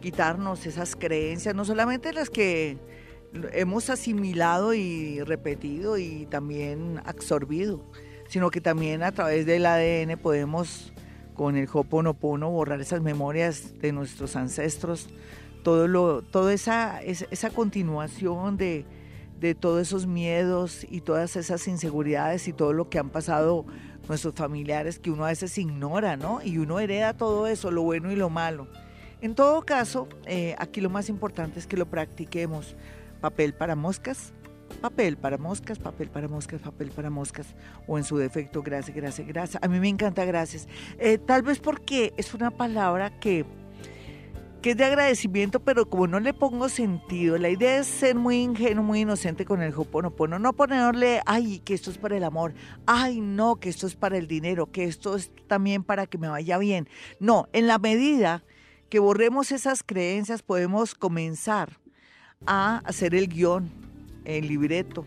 [0.00, 2.78] quitarnos esas creencias, no solamente las que
[3.52, 7.82] hemos asimilado y repetido y también absorbido,
[8.28, 10.92] sino que también a través del ADN podemos
[11.34, 15.08] con el Hoponopono borrar esas memorias de nuestros ancestros,
[15.62, 18.86] todo lo, toda esa, esa continuación de,
[19.40, 23.66] de todos esos miedos y todas esas inseguridades y todo lo que han pasado
[24.08, 26.40] nuestros familiares que uno a veces ignora, ¿no?
[26.42, 28.68] Y uno hereda todo eso, lo bueno y lo malo.
[29.20, 32.76] En todo caso, eh, aquí lo más importante es que lo practiquemos.
[33.20, 34.32] Papel para moscas,
[34.80, 37.46] papel para moscas, papel para moscas, papel para moscas,
[37.86, 39.62] o en su defecto, gracias, gracias, gracias.
[39.62, 40.68] A mí me encanta gracias.
[40.98, 43.46] Eh, tal vez porque es una palabra que
[44.66, 48.42] que es de agradecimiento, pero como no le pongo sentido, la idea es ser muy
[48.42, 52.52] ingenuo, muy inocente con el Hoponopono, no ponerle, ay, que esto es para el amor,
[52.84, 56.26] ay, no, que esto es para el dinero, que esto es también para que me
[56.26, 56.88] vaya bien.
[57.20, 58.42] No, en la medida
[58.88, 61.78] que borremos esas creencias, podemos comenzar
[62.46, 63.70] a hacer el guion,
[64.24, 65.04] el libreto,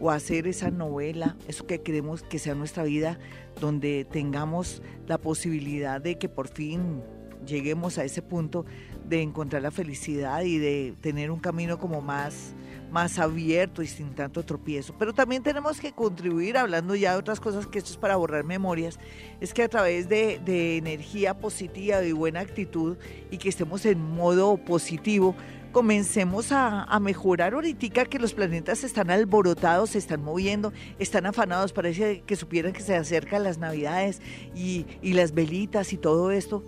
[0.00, 3.18] o hacer esa novela, eso que queremos que sea nuestra vida,
[3.60, 7.00] donde tengamos la posibilidad de que por fin
[7.46, 8.66] lleguemos a ese punto
[9.08, 12.52] de encontrar la felicidad y de tener un camino como más,
[12.92, 14.94] más abierto y sin tanto tropiezo.
[14.98, 18.44] Pero también tenemos que contribuir, hablando ya de otras cosas que esto es para borrar
[18.44, 18.98] memorias,
[19.40, 22.96] es que a través de, de energía positiva y buena actitud
[23.30, 25.34] y que estemos en modo positivo,
[25.72, 31.72] comencemos a, a, mejorar ahorita que los planetas están alborotados, se están moviendo, están afanados,
[31.72, 34.20] parece que supieran que se acercan las navidades
[34.54, 36.62] y, y las velitas y todo esto.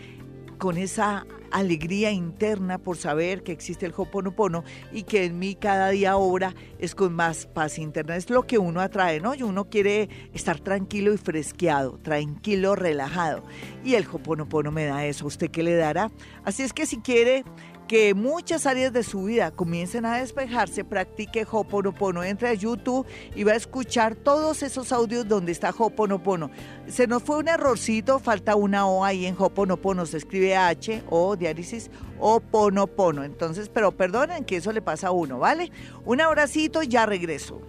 [0.59, 5.91] con esa alegría interna por saber que existe el Hoponopono y que en mí cada
[5.91, 8.17] día obra es con más paz interna.
[8.17, 9.37] Es lo que uno atrae, ¿no?
[9.37, 13.45] Y uno quiere estar tranquilo y fresqueado, tranquilo, relajado.
[13.85, 15.27] Y el Hoponopono me da eso.
[15.27, 16.11] ¿Usted qué le dará?
[16.45, 17.45] Así es que si quiere
[17.93, 22.25] que muchas áreas de su vida comiencen a despejarse, practique Hoponopono.
[22.25, 26.51] Entre a YouTube y va a escuchar todos esos audios donde está Hoponopono.
[26.87, 31.37] Se nos fue un errorcito, falta una O ahí en Hoponopono, se escribe H, O,
[31.37, 33.25] diálisis, Hoponopono.
[33.25, 35.71] Entonces, pero perdonen que eso le pasa a uno, ¿vale?
[36.07, 37.61] Un abracito, ya regreso.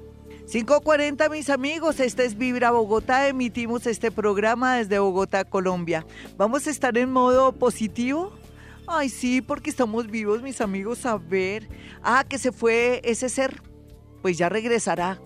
[0.48, 6.06] 5.40 mis amigos, esta es Vibra Bogotá, emitimos este programa desde Bogotá, Colombia.
[6.38, 8.32] Vamos a estar en modo positivo.
[8.86, 11.70] Ay, sí, porque estamos vivos, mis amigos, a ver.
[12.04, 13.62] Ah, que se fue ese ser,
[14.22, 15.20] pues ya regresará.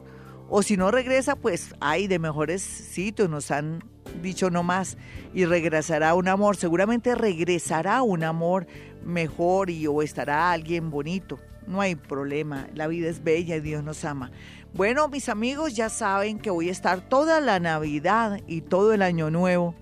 [0.47, 3.84] O si no regresa, pues hay de mejores sitios, nos han
[4.22, 4.97] dicho no más.
[5.34, 8.68] Y regresará un amor, seguramente regresará un amor
[9.03, 11.39] mejor y o estará alguien bonito.
[11.66, 14.32] No hay problema, la vida es bella y Dios nos ama.
[14.74, 19.01] Bueno, mis amigos, ya saben que voy a estar toda la Navidad y todo el
[19.01, 19.76] Año Nuevo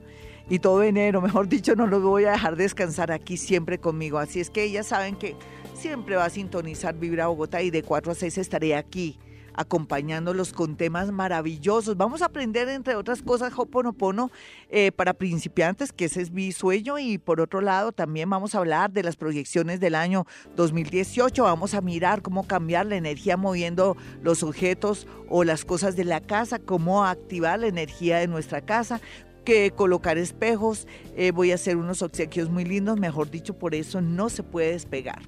[0.49, 4.17] y todo enero, mejor dicho, no los voy a dejar descansar aquí siempre conmigo.
[4.17, 5.35] Así es que ellas saben que
[5.73, 9.19] siempre va a sintonizar Vibra Bogotá y de 4 a 6 estaré aquí
[9.55, 11.97] acompañándolos con temas maravillosos.
[11.97, 14.31] Vamos a aprender, entre otras cosas, Hoponopono
[14.69, 16.99] eh, para principiantes, que ese es mi sueño.
[16.99, 20.25] Y por otro lado, también vamos a hablar de las proyecciones del año
[20.55, 21.43] 2018.
[21.43, 26.21] Vamos a mirar cómo cambiar la energía moviendo los objetos o las cosas de la
[26.21, 28.99] casa, cómo activar la energía de nuestra casa,
[29.45, 34.01] que colocar espejos, eh, voy a hacer unos obsequios muy lindos, mejor dicho, por eso
[34.01, 35.21] no se puede despegar.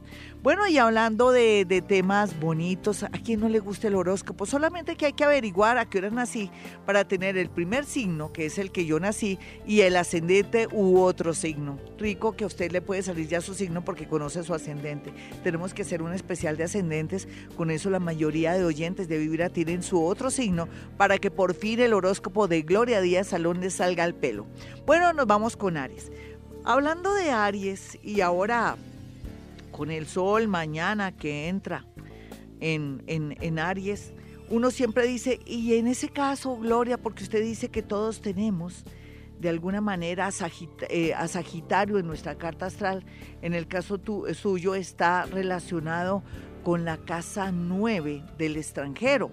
[0.47, 4.45] Bueno, y hablando de, temas bonitos, ¿a quién no le gusta el horóscopo?
[4.45, 6.49] Solamente que hay que averiguar a qué hora nací
[6.85, 11.01] para tener el primer signo, que es el que yo nací, y el ascendente u
[11.01, 11.77] otro signo.
[11.97, 15.11] Rico que a usted le puede salir ya su signo porque conoce su ascendente.
[15.43, 17.27] Tenemos que hacer un especial de ascendentes,
[17.57, 21.55] con eso la mayoría de oyentes de Vibra tienen su otro signo para que por
[21.55, 24.47] fin el horóscopo de Gloria Díaz Salón les salga al pelo.
[24.85, 26.09] Bueno, nos vamos con Aries.
[26.63, 28.77] Hablando de Aries y ahora
[29.77, 31.85] con el sol mañana que entra.
[32.59, 34.13] en, en, Aries,
[34.49, 38.83] uno siempre dice, y en ese caso, Gloria, porque usted dice que todos tenemos
[39.39, 40.29] de alguna manera
[40.89, 43.05] eh, a, Sagitario en nuestra carta astral,
[43.43, 44.01] en el caso
[44.33, 46.23] suyo está relacionado
[46.63, 49.31] con la casa 9 del extranjero.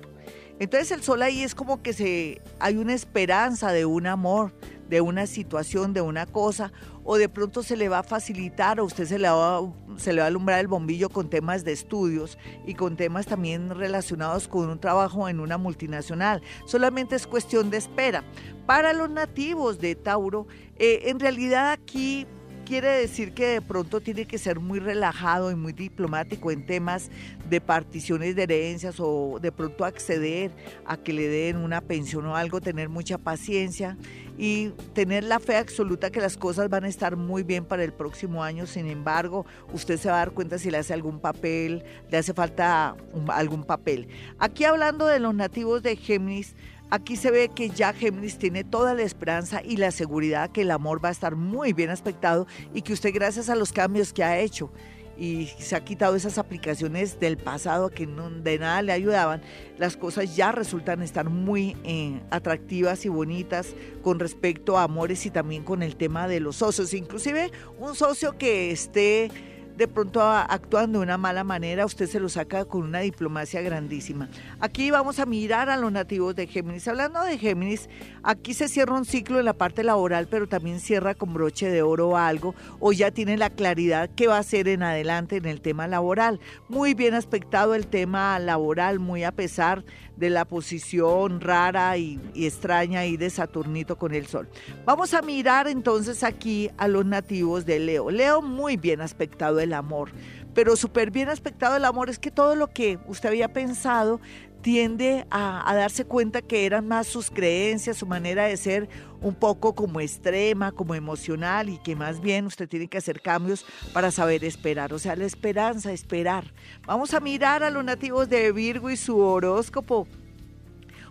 [0.59, 4.53] Entonces el sol ahí es como que se hay una esperanza de un amor,
[4.89, 6.73] de una situación, de una cosa,
[7.05, 9.61] o de pronto se le va a facilitar o usted se le va,
[9.97, 13.71] se le va a alumbrar el bombillo con temas de estudios y con temas también
[13.71, 16.43] relacionados con un trabajo en una multinacional.
[16.67, 18.25] Solamente es cuestión de espera.
[18.67, 20.47] Para los nativos de Tauro,
[20.77, 22.27] eh, en realidad aquí
[22.65, 27.11] quiere decir que de pronto tiene que ser muy relajado y muy diplomático en temas
[27.49, 30.51] de particiones de herencias o de pronto acceder
[30.87, 33.97] a que le den una pensión o algo, tener mucha paciencia
[34.37, 37.93] y tener la fe absoluta que las cosas van a estar muy bien para el
[37.93, 38.67] próximo año.
[38.67, 42.35] Sin embargo, usted se va a dar cuenta si le hace algún papel, le hace
[42.35, 42.97] falta
[43.29, 44.09] algún papel.
[44.39, 46.57] Aquí hablando de los nativos de Géminis,
[46.91, 50.70] Aquí se ve que ya Géminis tiene toda la esperanza y la seguridad que el
[50.70, 54.22] amor va a estar muy bien aspectado y que usted gracias a los cambios que
[54.22, 54.70] ha hecho
[55.16, 59.43] y se ha quitado esas aplicaciones del pasado que no, de nada le ayudaban,
[59.78, 65.30] las cosas ya resultan estar muy eh, atractivas y bonitas con respecto a amores y
[65.30, 66.95] también con el tema de los socios.
[66.95, 69.30] Inclusive un socio que esté
[69.77, 74.29] de pronto actuando de una mala manera, usted se lo saca con una diplomacia grandísima.
[74.61, 76.87] Aquí vamos a mirar a los nativos de Géminis.
[76.87, 77.89] Hablando de Géminis,
[78.22, 81.83] aquí se cierra un ciclo en la parte laboral, pero también cierra con broche de
[81.83, 85.61] oro algo, o ya tiene la claridad que va a ser en adelante en el
[85.61, 86.41] tema laboral.
[86.68, 89.85] Muy bien aspectado el tema laboral, muy a pesar
[90.17, 94.49] de la posición rara y, extraña y de Saturnito con el Sol.
[94.85, 98.11] Vamos a mirar entonces aquí a los nativos de Leo.
[98.11, 100.11] Leo muy bien aspectado el amor,
[100.55, 104.21] pero súper bien aspectado el amor es que todo lo que usted había pensado
[104.65, 108.89] tiende a, darse cuenta que eran más sus creencias, su manera de ser
[109.21, 113.67] un poco como extrema, como emocional y que más bien usted tiene que hacer cambios
[113.93, 116.55] para saber esperar, o sea, la esperanza, esperar.
[116.87, 120.09] Vamos a mirar a los nativos de Virgo y su horóscopo.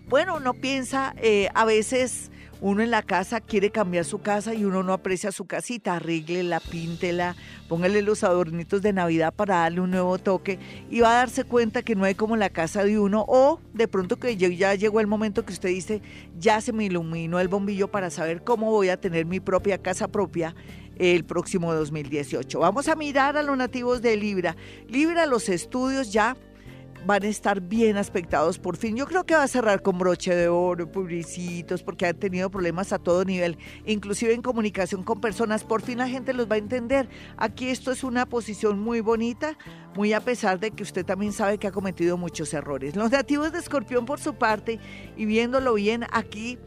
[0.08, 2.32] Bueno, uno piensa eh, a veces
[2.64, 6.62] uno en la casa quiere cambiar su casa y uno no aprecia su casita, arríglela,
[6.62, 7.36] píntela,
[7.68, 10.60] póngale los adornitos de Navidad para darle un nuevo toque
[10.90, 13.90] y va a darse cuenta que no hay como la casa de uno o de
[13.90, 16.02] pronto que ya llegó el momento que usted dice,
[16.40, 20.08] ya se me iluminó el bombillo para saber cómo voy a tener mi propia casa
[20.08, 20.56] propia
[20.96, 22.60] el próximo 2018.
[22.60, 24.56] Vamos a mirar a los nativos de Libra.
[24.88, 26.38] Libra, los estudios ya
[27.06, 28.96] van a estar bien aspectados por fin.
[28.96, 32.94] Yo creo que va a cerrar con broche de oro, publicitos, porque han tenido problemas
[32.94, 35.64] a todo nivel, inclusive en comunicación con personas.
[35.64, 37.10] Por fin la gente los va a entender.
[37.38, 39.58] Aquí esto es una posición muy bonita,
[39.96, 42.96] muy a pesar de que usted también sabe que ha cometido muchos errores.
[42.96, 44.80] Los nativos de Escorpión, por su parte,
[45.18, 46.58] y viéndolo bien aquí,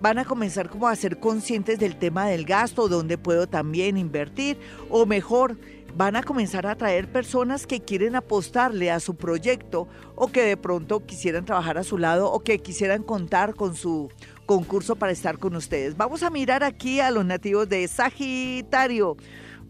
[0.00, 4.58] van a comenzar como a ser conscientes del tema del gasto, donde puedo también invertir,
[4.90, 5.58] o mejor,
[5.96, 10.58] van a comenzar a traer personas que quieren apostarle a su proyecto o que de
[10.58, 14.10] pronto quisieran trabajar a su lado o que quisieran contar con su
[14.44, 15.96] concurso para estar con ustedes.
[15.96, 19.16] Vamos a mirar aquí a los nativos de Sagitario.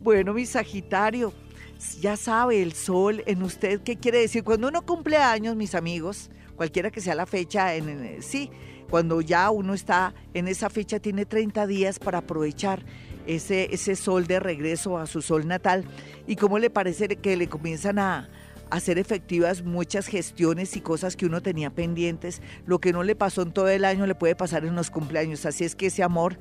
[0.01, 1.33] Bueno, mi Sagitario,
[2.01, 4.43] ya sabe el sol en usted qué quiere decir.
[4.43, 8.51] Cuando uno cumple años, mis amigos, cualquiera que sea la fecha, en, sí,
[8.91, 12.85] cuando ya uno está en esa fecha, tiene 30 días para aprovechar
[13.27, 15.85] ese, ese sol de regreso a su sol natal
[16.27, 18.29] y cómo le parece que le comienzan a
[18.71, 22.43] hacer efectivas muchas gestiones y cosas que uno tenía pendientes.
[22.67, 25.47] Lo que no le pasó en todo el año le puede pasar en los cumpleaños.
[25.47, 26.39] Así es que ese amor,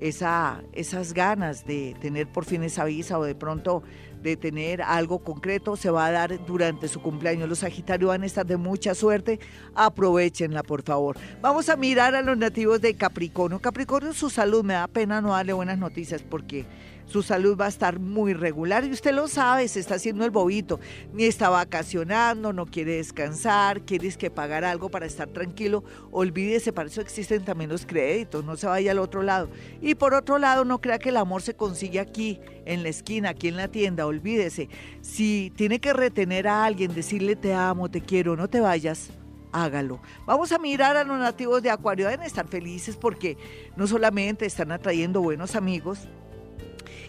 [0.00, 3.82] esa, esas ganas de tener por fin esa visa o de pronto
[4.26, 7.48] de tener algo concreto se va a dar durante su cumpleaños.
[7.48, 9.38] Los Sagitarios van a estar de mucha suerte.
[9.74, 11.16] Aprovechenla, por favor.
[11.40, 13.60] Vamos a mirar a los nativos de Capricornio.
[13.60, 16.66] Capricornio, su salud, me da pena no darle buenas noticias porque
[17.06, 20.30] su salud va a estar muy regular y usted lo sabe, se está haciendo el
[20.30, 20.80] bobito,
[21.12, 26.88] ni está vacacionando, no quiere descansar, quieres que pagar algo para estar tranquilo, olvídese, para
[26.88, 29.48] eso existen también los créditos, no se vaya al otro lado.
[29.80, 33.30] Y por otro lado, no crea que el amor se consigue aquí, en la esquina,
[33.30, 34.68] aquí en la tienda, olvídese.
[35.00, 39.10] Si tiene que retener a alguien, decirle te amo, te quiero, no te vayas,
[39.52, 40.00] hágalo.
[40.26, 43.36] Vamos a mirar a los nativos de Acuario, deben estar felices porque
[43.76, 46.08] no solamente están atrayendo buenos amigos,